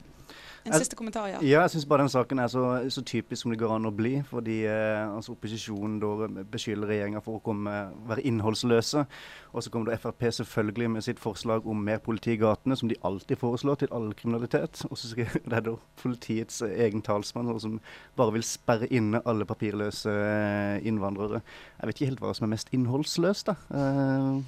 En 0.65 0.73
siste 0.81 0.97
kommentar, 0.97 1.27
ja. 1.29 1.39
Ja, 1.45 1.61
jeg 1.67 1.75
syns 1.75 1.85
bare 1.89 2.05
den 2.05 2.13
saken 2.13 2.41
er 2.41 2.49
så, 2.49 2.63
så 2.89 3.03
typisk 3.05 3.43
som 3.43 3.53
det 3.53 3.59
går 3.61 3.75
an 3.75 3.89
å 3.89 3.93
bli. 3.93 4.15
Fordi 4.25 4.63
eh, 4.65 5.03
altså 5.05 5.35
opposisjonen 5.35 5.99
da 6.01 6.29
beskylder 6.55 6.89
regjeringa 6.89 7.21
for 7.25 7.37
å 7.37 7.43
komme, 7.45 7.75
være 8.09 8.25
innholdsløse. 8.31 9.05
Og 9.53 9.65
så 9.65 9.73
kommer 9.73 9.93
da 9.93 9.99
Frp 10.01 10.25
selvfølgelig 10.39 10.89
med 10.95 11.05
sitt 11.05 11.21
forslag 11.21 11.69
om 11.69 11.85
mer 11.85 12.01
politi 12.05 12.33
i 12.33 12.41
gatene, 12.41 12.79
som 12.81 12.89
de 12.89 12.97
alltid 13.05 13.41
foreslår 13.43 13.83
til 13.83 13.93
all 13.93 14.09
kriminalitet. 14.17 14.87
Og 14.89 14.97
så 14.97 15.13
skriver 15.13 15.45
det 15.51 15.61
er 15.61 15.67
da 15.69 15.77
politiets 16.01 16.63
egen 16.65 17.05
talsmann 17.05 17.53
som 17.61 17.77
bare 18.17 18.39
vil 18.39 18.47
sperre 18.49 18.89
inne 18.89 19.21
alle 19.29 19.45
papirløse 19.49 20.17
eh, 20.17 20.89
innvandrere. 20.89 21.43
Jeg 21.81 21.91
vet 21.91 22.01
ikke 22.01 22.13
helt 22.15 22.25
hva 22.25 22.33
som 22.39 22.49
er 22.49 22.55
mest 22.57 22.73
innholdsløst, 22.73 23.53
da. 23.53 23.59
Eh, 23.77 24.45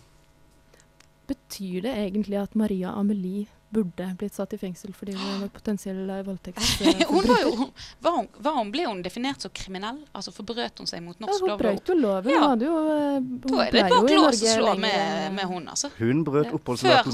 Betyr 1.27 1.83
det 1.83 1.93
egentlig 1.99 2.37
at 2.39 2.53
Maria 2.55 2.93
Amelie 2.95 3.49
burde 3.75 4.05
blitt 4.19 4.35
satt 4.37 4.53
i 4.55 4.59
fengsel 4.61 4.93
fordi 4.95 5.13
hun 5.19 5.41
var 5.43 5.49
potensiell 5.53 5.99
eh, 5.99 6.05
hun 6.07 6.17
var 6.17 6.27
voldtektsforbryter? 6.29 7.43
jo, 7.43 7.67
var 8.07 8.13
hun, 8.17 8.29
var 8.47 8.55
hun, 8.61 8.71
ble 8.73 8.85
hun 8.87 9.03
definert 9.03 9.43
som 9.43 9.51
kriminell? 9.51 9.99
Altså 10.17 10.33
Forbrøt 10.33 10.79
hun 10.79 10.87
seg 10.91 11.03
mot 11.03 11.17
Ja, 11.19 11.27
norsk 11.27 11.41
hun 11.43 11.51
lov? 11.51 11.59
brøt 11.65 11.91
jo 11.91 11.97
loven. 11.99 12.31
Ja. 12.33 12.41
Hun 12.41 12.49
hadde 12.53 12.69
jo 12.69 12.77
eh, 12.95 13.19
hun 13.19 13.41
Da 13.43 13.65
er 13.67 13.73
det 13.73 13.83
ble 13.83 14.01
jo 14.01 14.07
i 14.07 14.21
Norge 14.23 14.55
slå 14.55 14.75
med, 14.87 15.33
med 15.37 15.45
hun, 15.51 15.69
altså. 15.75 15.91
hun 15.99 16.25
brøt 16.25 16.47
Ja. 16.47 16.53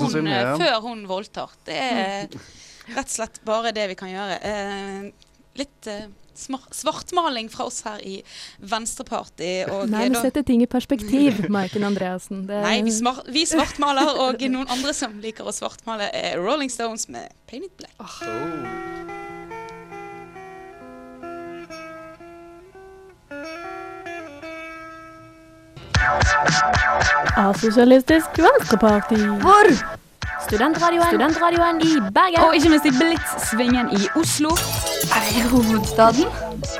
Hun, 0.05 0.11
sin. 0.12 0.27
eh, 0.27 0.41
Ja. 0.43 0.57
før 0.61 0.81
hun 0.91 1.07
voldtar. 1.09 1.51
Det 1.65 1.79
er 1.79 2.29
rett 2.97 3.07
og 3.07 3.15
slett 3.17 3.41
bare 3.49 3.73
det 3.73 3.88
vi 3.88 3.95
kan 3.99 4.12
gjøre. 4.12 4.38
Eh, 4.43 5.29
litt 5.57 5.87
eh, 5.91 6.05
svartmaling 6.35 7.51
fra 7.53 7.66
oss 7.68 7.83
her 7.87 8.03
i 8.07 8.18
Venstreparty. 8.59 9.53
Nei, 9.92 10.09
vi 10.12 10.23
setter 10.23 10.47
ting 10.47 10.62
i 10.64 10.68
perspektiv, 10.71 11.45
Maiken 11.53 11.85
Andreassen. 11.87 12.47
Det, 12.49 12.62
Nei, 12.64 12.81
vi, 12.87 12.95
smart, 12.95 13.27
vi 13.33 13.47
svartmaler, 13.49 14.14
og 14.27 14.42
noen 14.53 14.68
andre 14.73 14.95
som 14.97 15.18
liker 15.23 15.49
å 15.49 15.55
svartmale, 15.55 16.11
er 16.16 16.40
Rolling 16.42 16.73
Stones 16.73 17.09
med 17.12 17.33
Paint 17.51 17.68
It 17.68 17.77
Black. 17.81 18.21
Asosialistisk 27.37 28.38
Venstreparti. 28.42 29.16
Hvor? 29.42 29.75
Studentradioen. 30.48 31.07
Studentradioen 31.07 31.81
i 31.81 31.92
Bergen. 32.14 32.40
Og 32.44 32.55
ikke 32.57 32.68
minst 32.68 32.87
i 32.87 32.92
Blitz-svingen 33.00 33.87
i 33.98 34.09
Oslo. 34.20 34.50
Er 35.18 35.28
det 35.35 35.44
hovedstaden? 35.50 36.24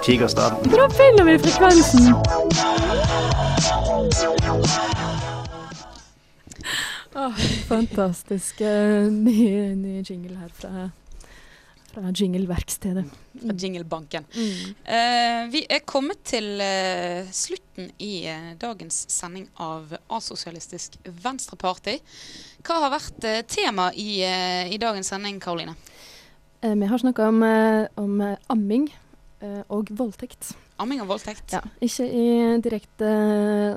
Tigerstaden. 0.05 0.70
Da 0.70 0.88
finner 1.01 1.25
vi 1.25 1.38
frekvensen. 1.38 2.14
Oh, 7.14 7.35
fantastisk. 7.68 8.61
ny, 9.11 9.75
ny 9.75 10.03
jingle 10.11 10.37
her 10.37 10.48
fra, 10.55 10.88
fra 11.92 12.11
jingleverkstedet. 12.11 13.05
Fra 13.42 13.55
Jinglebanken. 13.55 14.24
Mm. 14.35 14.74
Uh, 14.87 15.52
vi 15.52 15.62
er 15.68 15.83
kommet 15.88 16.22
til 16.24 16.61
uh, 16.61 17.28
slutten 17.33 17.90
i 18.02 18.24
uh, 18.28 18.52
dagens 18.61 19.05
sending 19.12 19.48
av 19.61 19.92
Asosialistisk 20.12 20.96
Venstreparty. 21.05 21.98
Hva 22.64 22.81
har 22.85 22.94
vært 22.94 23.28
uh, 23.28 23.40
tema 23.48 23.90
i, 23.92 24.22
i 24.22 24.81
dagens 24.81 25.12
sending, 25.12 25.40
Karoline? 25.42 25.76
Vi 26.62 26.87
har 26.87 27.00
snakka 27.02 27.24
om, 27.26 27.40
om 27.98 28.20
amming 28.52 28.85
og 29.74 29.88
voldtekt. 29.98 30.52
Amming 30.78 31.00
og 31.02 31.09
voldtekt. 31.11 31.50
Ja, 31.50 31.59
ikke 31.83 32.07
i 32.07 32.26
direkte 32.62 33.09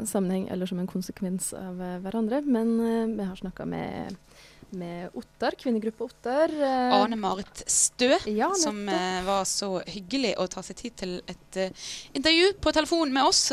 sammenheng 0.06 0.46
eller 0.54 0.70
som 0.70 0.78
en 0.78 0.90
konsekvens 0.92 1.48
av 1.58 1.82
hverandre, 2.04 2.44
men 2.46 2.76
vi 3.16 3.26
har 3.26 3.40
snakka 3.42 3.66
med, 3.66 4.14
med 4.76 5.16
Ottar, 5.18 5.56
kvinnegruppa 5.60 6.04
Ottar. 6.08 6.54
eh, 6.54 6.94
Ane 6.96 7.16
Marit 7.20 7.64
Stø, 7.72 8.12
Ja, 8.28 8.52
som 8.60 8.90
eh, 8.90 9.22
var 9.26 9.46
så 9.50 9.80
hyggelig 9.88 10.36
å 10.42 10.48
ta 10.52 10.64
seg 10.66 10.80
tid 10.82 10.96
til 11.02 11.16
et 11.32 11.60
eh, 11.62 11.86
intervju 12.14 12.54
på 12.62 12.74
telefon 12.76 13.14
med 13.16 13.26
oss, 13.26 13.46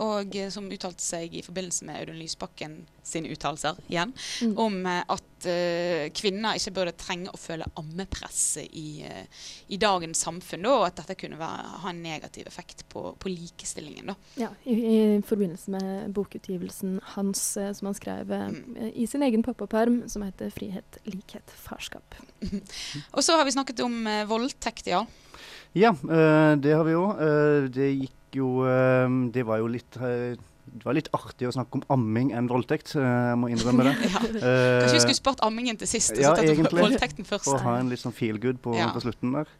og 0.00 0.36
som 0.52 0.68
uttalte 0.72 1.02
seg 1.04 1.34
i 1.36 1.42
forbindelse 1.46 1.86
med 1.88 2.00
Audun 2.00 2.20
Lysbakken 2.20 2.80
sine 3.02 3.30
uttalelser 3.32 3.76
igjen, 3.88 4.12
Mm. 4.42 4.54
om 4.58 4.86
eh, 4.86 5.02
at 5.08 5.46
uh, 5.46 6.08
kvinner 6.12 6.56
ikke 6.58 6.72
burde 6.76 6.92
trenge 7.00 7.30
å 7.32 7.38
føle 7.40 7.64
ammepress 7.80 8.58
i, 8.62 9.02
uh, 9.08 9.24
i 9.72 9.76
dagens 9.80 10.20
samfunn, 10.26 10.62
da, 10.66 10.74
og 10.78 10.86
at 10.90 10.96
dette 11.00 11.16
kunne 11.20 11.38
være, 11.40 11.64
ha 11.84 11.88
en 11.90 12.02
negativ 12.04 12.46
effekt 12.46 12.84
på, 12.92 13.14
på 13.18 13.32
likestillingen. 13.32 14.12
Da. 14.12 14.16
Ja, 14.36 14.50
i, 14.64 14.74
i 14.74 15.22
forbindelse 15.24 15.70
med 15.72 16.12
bokutgivelsen 16.16 17.00
hans 17.14 17.56
uh, 17.56 17.72
som 17.72 17.86
han 17.90 17.94
skrev 17.98 18.28
Mm. 18.30 18.92
i 18.94 19.06
sin 19.06 19.22
egen 19.22 19.42
pappaperm, 19.42 20.02
som 20.08 20.22
heter 20.22 20.50
'Frihet, 20.50 20.98
likhet, 21.06 21.46
farskap'. 21.56 22.14
Og 23.16 23.22
så 23.24 23.36
har 23.36 23.44
vi 23.44 23.50
snakket 23.56 23.80
om 23.80 24.04
voldtekt, 24.28 24.86
ja. 24.86 25.04
Ja, 25.74 25.90
eh, 25.90 26.56
det 26.56 26.72
har 26.74 26.84
vi 26.84 26.92
jo. 26.92 27.04
Eh, 27.14 27.68
det 27.70 27.90
gikk 28.00 28.34
jo 28.34 28.62
Det 29.32 29.42
var 29.46 29.58
jo 29.58 29.66
litt 29.66 29.96
det 30.72 30.84
var 30.86 30.94
litt 30.96 31.08
artig 31.16 31.48
å 31.48 31.52
snakke 31.54 31.80
om 31.80 31.82
amming 31.96 32.30
enn 32.36 32.48
voldtekt, 32.50 32.94
eh, 32.96 33.02
jeg 33.02 33.38
må 33.40 33.50
innrømme 33.50 33.88
det. 33.88 33.94
ja. 34.06 34.20
Kanskje 34.22 34.94
vi 34.94 35.02
skulle 35.04 35.18
spart 35.18 35.42
ammingen 35.46 35.78
til 35.80 35.90
sist, 35.90 36.12
og 36.14 36.22
ja, 36.22 36.30
så 36.30 36.40
tatt 36.40 36.50
egentlig. 36.52 36.84
voldtekten 36.86 37.26
først. 37.28 37.48
For 37.48 37.58
å 37.58 37.64
ha 37.66 37.76
en 37.82 37.90
litt 37.92 38.02
sånn 38.02 38.14
feel 38.16 38.38
good 38.42 38.60
på, 38.62 38.76
Ja. 38.78 38.90
på 38.94 39.02
slutten 39.02 39.34
der. 39.34 39.50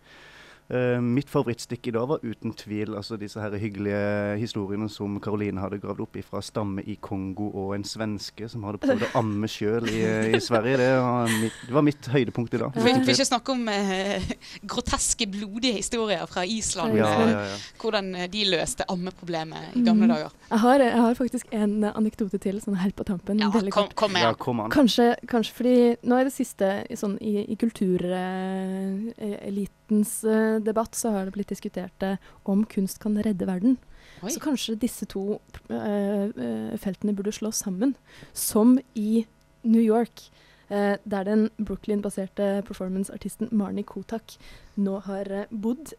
Eh, 0.70 1.00
mitt 1.02 1.26
favorittstikk 1.26 1.88
i 1.90 1.92
dag 1.96 2.06
var 2.06 2.20
uten 2.22 2.52
tvil 2.54 2.94
altså 2.94 3.16
disse 3.18 3.42
her 3.42 3.50
hyggelige 3.58 4.36
historiene 4.38 4.86
som 4.92 5.16
Karoline 5.22 5.58
hadde 5.58 5.80
gravd 5.82 6.00
opp 6.04 6.18
fra 6.22 6.38
stamme 6.46 6.84
i 6.86 6.94
Kongo 7.02 7.48
og 7.58 7.72
en 7.74 7.82
svenske 7.86 8.46
som 8.52 8.62
hadde 8.68 8.78
prøvd 8.84 9.02
å 9.08 9.10
amme 9.20 9.48
sjøl 9.50 9.88
i, 9.90 10.04
i, 10.30 10.38
Sverige. 10.38 10.76
Det 10.78 10.90
var, 10.94 11.26
mitt, 11.42 11.56
det 11.66 11.74
var, 11.74 11.82
mitt, 11.88 12.04
høydepunkt 12.14 12.54
i 12.54 12.60
dag. 12.62 12.70
Vi 12.76 12.82
vil 12.86 13.10
ikke 13.16 13.26
snakke 13.26 13.50
om 13.56 13.62
uh, 13.66 14.30
groteske, 14.74 15.26
blodige 15.32 15.74
historier 15.80 16.22
fra 16.30 16.42
Island. 16.46 16.94
Ja, 17.00 17.10
ja, 17.18 17.26
ja. 17.34 17.42
Hvordan 17.82 18.06
de 18.30 18.42
løste 18.52 18.82
ammeproblemet 18.94 19.62
i 19.74 19.82
gamle 19.82 20.06
mm. 20.06 20.12
dager. 20.14 20.30
Jeg 20.52 20.60
har, 20.66 20.78
jeg 20.86 21.02
har, 21.02 21.14
faktisk 21.18 21.46
en 21.50 21.74
anekdote 21.90 22.38
til 22.46 22.56
sånn 22.62 22.78
helt 22.78 22.94
på 22.98 23.04
tampen. 23.10 23.42
Ja, 23.42 23.50
kom, 23.50 23.90
kom. 23.98 24.14
Kom 24.38 24.62
kanskje, 24.70 25.18
kanskje, 25.30 25.52
fordi 25.58 25.76
nå 26.06 26.14
er 26.20 26.24
det 26.30 26.34
siste 26.36 26.66
sånn, 26.94 27.18
i, 27.18 27.42
i 27.50 27.58
kultureliten 27.58 29.74
uh, 29.74 29.79
elitens 29.90 30.24
uh, 30.24 30.60
debatt 30.62 30.94
så 30.94 31.10
har 31.10 31.26
det 31.26 31.34
blitt 31.34 31.50
diskutert 31.50 32.02
uh, 32.02 32.16
om 32.44 32.64
kunst 32.64 33.00
kan 33.00 33.16
redde 33.18 33.46
verden. 33.46 33.78
Oi. 34.22 34.30
Så 34.30 34.40
kanskje 34.40 34.78
disse 34.78 35.06
to 35.06 35.40
uh, 35.70 36.76
feltene 36.78 37.14
burde 37.14 37.32
slås 37.32 37.62
sammen. 37.64 37.94
Som 38.32 38.78
i 38.94 39.26
New 39.62 39.82
York, 39.82 40.30
der 40.70 41.24
den 41.26 41.48
Brooklyn-baserte 41.58 42.62
performance-artisten 42.62 43.48
Marnie 43.50 43.82
Kotak 43.82 44.36
nå 44.78 45.00
har 45.02 45.26
bodd 45.50 45.90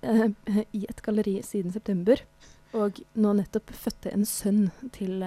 i 0.71 0.85
et 0.87 1.01
galleri 1.03 1.41
siden 1.43 1.73
september. 1.75 2.23
Og 2.71 3.01
nå 3.13 3.33
nettopp 3.35 3.73
fødte 3.75 4.13
en 4.15 4.23
sønn 4.25 4.69
til, 4.95 5.19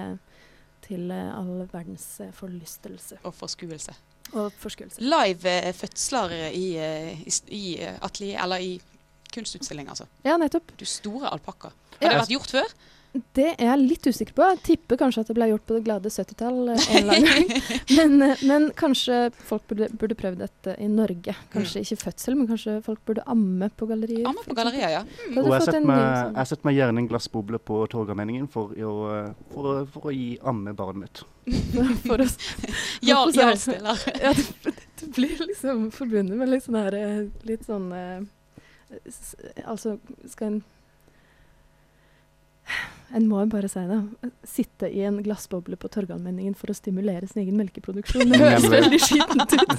til 0.85 1.11
all 1.11 1.65
verdens 1.71 2.07
forlystelse. 2.37 3.19
Og 3.23 3.33
forskuelse. 3.35 3.95
Og 4.33 4.51
forskuelse. 4.59 5.01
Live 5.01 5.49
eh, 5.49 5.73
fødsler 5.73 6.33
i, 6.49 6.65
eh, 6.81 7.21
i, 7.21 7.33
i 7.53 7.63
eh, 7.81 7.97
atelier, 8.01 8.41
eller 8.43 8.57
i 8.63 8.81
kunstutstilling, 9.33 9.89
altså. 9.89 10.07
Ja, 10.25 10.37
nettopp. 10.41 10.73
Du 10.79 10.85
store 10.85 11.29
alpakka. 11.33 11.71
Har 11.99 12.07
ja. 12.07 12.09
det 12.09 12.21
vært 12.23 12.33
gjort 12.33 12.55
før? 12.57 12.75
Det 13.35 13.47
er 13.53 13.69
jeg 13.69 13.81
litt 13.81 14.07
usikker 14.07 14.35
på. 14.35 14.45
Jeg 14.51 14.61
tipper 14.65 14.99
kanskje 14.99 15.23
at 15.23 15.29
det 15.29 15.35
ble 15.37 15.47
gjort 15.51 15.63
på 15.67 15.77
det 15.77 15.83
glade 15.85 16.11
70-tall 16.11 16.57
men, 17.97 18.23
men, 18.43 18.67
kanskje 18.75 19.29
folk 19.47 19.63
burde, 19.69 19.87
burde 19.95 20.17
prøvd 20.19 20.41
dette 20.43 20.75
i 20.83 20.89
Norge. 20.91 21.35
Kanskje 21.53 21.81
mm. 21.81 21.85
ikke 21.85 21.99
fødsel, 22.03 22.37
men 22.39 22.49
kanskje 22.49 22.75
folk 22.85 22.99
burde 23.07 23.23
amme 23.31 23.69
på 23.71 23.87
gallerier. 23.89 24.25
Amme 24.27 24.43
på 24.43 24.57
gallerier, 24.57 24.97
ja. 24.97 25.03
Mm. 25.05 25.39
Og 25.45 25.53
jeg 25.53 25.67
setter 25.69 25.87
meg, 25.87 26.03
sånn. 26.51 26.63
meg, 26.67 26.79
gjerne 26.79 27.03
en 27.03 27.09
glassboble 27.13 27.61
på 27.71 27.79
Torgallmenningen 27.93 28.51
for, 28.51 28.75
for, 29.53 29.71
for, 29.95 30.11
å 30.11 30.15
gi 30.15 30.29
amme 30.43 30.75
barnet 30.75 31.05
mitt. 31.05 31.23
for 32.07 32.19
å 32.19 32.29
Jarl 33.09 33.33
spiller. 33.61 34.05
ja, 34.19 34.35
det, 34.35 34.75
det, 34.99 35.11
blir 35.15 35.39
liksom 35.45 35.89
forbundet 35.95 36.39
med 36.39 36.49
litt 36.51 36.65
sånn 36.65 36.79
her 36.79 36.95
eh, 36.97 37.19
Litt 37.45 37.67
sånn 37.67 37.91
uh, 37.93 38.23
Altså, 39.65 39.99
skal 40.31 40.47
en 40.47 40.63
en 43.13 43.27
må 43.29 43.41
bare 43.49 43.69
si 43.69 43.81
det. 43.85 43.97
Sitte 44.49 44.87
i 44.89 45.03
en 45.05 45.19
glassboble 45.23 45.77
på 45.79 45.89
Torgallmenningen 45.93 46.55
for 46.57 46.71
å 46.71 46.75
stimulere 46.75 47.27
sin 47.29 47.43
egen 47.43 47.57
melkeproduksjon. 47.59 48.31
Det 48.31 48.39
høres 48.41 48.65
veldig 48.71 48.99
skittent 49.03 49.53
ut. 49.53 49.73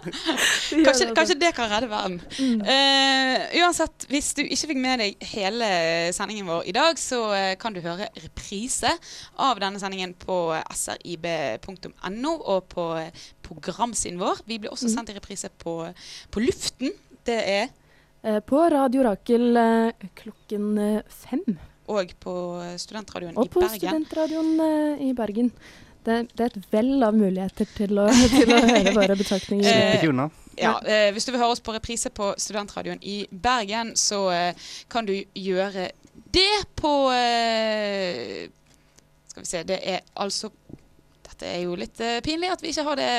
kanskje, 0.86 1.10
kanskje, 1.16 1.36
det 1.42 1.52
kan 1.56 1.70
redde 1.70 1.90
verden. 1.90 2.16
Mm. 2.40 2.64
Uh, 2.64 3.44
uansett, 3.60 4.08
hvis 4.10 4.32
du 4.38 4.42
ikke 4.46 4.72
fikk 4.72 4.82
med 4.82 5.04
deg 5.04 5.28
hele 5.34 5.70
sendingen 6.16 6.48
vår 6.48 6.66
i 6.72 6.76
dag, 6.76 7.00
så 7.00 7.20
uh, 7.34 7.52
kan 7.60 7.76
du 7.76 7.82
høre 7.84 8.08
reprise 8.24 8.94
av 9.36 9.60
denne 9.62 9.82
sendingen 9.82 10.16
på 10.18 10.40
srib.no 10.72 12.34
og 12.40 12.68
på 12.72 12.88
programsiden 13.46 14.20
vår. 14.22 14.42
Vi 14.48 14.62
blir 14.62 14.72
også 14.72 14.88
mm. 14.88 14.96
sendt 14.96 15.12
i 15.12 15.20
reprise 15.20 15.52
på, 15.62 15.78
på 16.32 16.44
luften. 16.46 16.96
Det 17.26 17.40
er 17.60 17.64
uh, 18.24 18.40
På 18.40 18.64
Radio 18.72 19.04
Rakel 19.06 19.64
klokken 20.16 21.02
fem 21.12 21.44
og 21.92 22.14
på 22.22 22.36
studentradioen 22.80 23.36
og 23.36 23.46
i 23.46 23.50
Bergen. 23.50 23.56
Og 23.56 23.68
på 23.68 23.68
studentradioen 23.74 24.54
uh, 24.60 25.04
i 25.06 25.12
Bergen. 25.16 25.52
Det, 26.06 26.28
det, 26.38 26.44
er 26.44 26.52
et 26.52 26.66
vell 26.70 27.02
av 27.02 27.16
muligheter 27.18 27.66
til 27.74 27.98
å, 27.98 28.06
til 28.36 28.52
å 28.54 28.60
høre 28.62 28.92
våre 28.94 29.16
betraktninger. 29.18 29.66
Eh, 29.66 30.04
ja, 30.56 30.76
eh, 30.86 31.10
hvis 31.12 31.26
du 31.26 31.32
vil 31.32 31.40
høre 31.42 31.56
oss 31.56 31.62
på 31.64 31.74
reprise 31.74 32.12
på 32.14 32.30
studentradioen 32.38 33.02
i 33.02 33.24
Bergen, 33.30 33.96
så 33.98 34.20
eh, 34.30 34.68
kan 34.92 35.08
du 35.08 35.16
gjøre 35.34 35.90
det 36.32 36.64
på 36.78 36.92
eh, 37.12 38.46
Skal 39.28 39.42
vi 39.42 39.50
se, 39.50 39.62
det 39.68 39.80
er 39.84 40.00
altså 40.14 40.50
Dette 41.26 41.48
er 41.50 41.66
jo 41.66 41.74
litt 41.76 42.00
eh, 42.00 42.22
pinlig 42.24 42.54
at 42.54 42.62
vi 42.64 42.72
ikke 42.72 42.86
har 42.86 43.00
det 43.00 43.10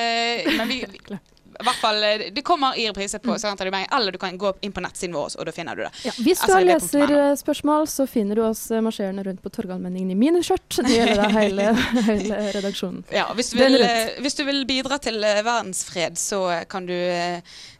Men 0.58 0.72
vi, 0.72 0.80
i 0.88 1.37
hvert 1.64 1.80
fall, 1.82 2.04
eh, 2.04 2.32
Det 2.34 2.42
kommer 2.42 2.78
i 2.78 2.90
reprise 2.90 3.20
på 3.20 3.36
mm. 3.36 3.86
eller 3.92 4.12
du 4.12 4.18
kan 4.18 4.38
gå 4.38 4.54
inn 4.62 4.72
på 4.72 4.82
nettsiden 4.82 5.16
vår, 5.16 5.38
og 5.40 5.46
da 5.46 5.52
finner 5.52 5.76
du 5.76 5.84
det. 5.84 5.92
Ja, 6.06 6.14
hvis 6.18 6.42
du 6.46 6.54
har 6.54 6.66
leserspørsmål, 6.66 7.88
så 7.88 8.08
finner 8.08 8.36
du 8.36 8.44
oss 8.46 8.70
eh, 8.72 8.82
marsjerende 8.82 9.24
rundt 9.24 9.42
på 9.44 9.50
Torgallmenningen 9.50 10.12
i 10.12 10.16
miniskjørt. 10.16 10.80
Det 10.86 10.94
gjelder 10.94 11.24
da 11.24 11.30
hele, 11.34 11.68
hele 12.12 12.42
redaksjonen. 12.58 13.04
Ja, 13.14 13.28
hvis 13.38 13.52
du, 13.54 13.58
vil, 13.62 13.80
eh, 13.82 14.14
hvis 14.22 14.38
du, 14.38 14.46
vil, 14.48 14.64
bidra 14.68 15.00
til 15.02 15.22
verdensfred, 15.22 16.18
så 16.20 16.42
kan 16.70 16.88
du 16.90 16.96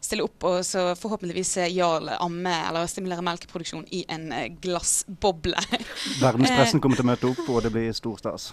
stille 0.00 0.24
opp 0.24 0.44
og 0.48 0.60
så 0.66 0.92
forhåpentligvis 0.98 1.56
Jarl 1.74 2.08
amme 2.16 2.54
eller 2.68 2.88
stimulere 2.90 3.24
melkeproduksjon 3.26 3.84
i 3.94 4.04
en 4.08 4.30
glassboble. 4.62 5.58
Verdenspressen 6.22 6.80
kommer 6.82 6.98
til 6.98 7.06
å 7.06 7.12
møte 7.12 7.34
opp, 7.34 7.44
og 7.48 7.66
det 7.66 7.74
blir 7.74 7.92
stor 7.96 8.22
stas. 8.22 8.52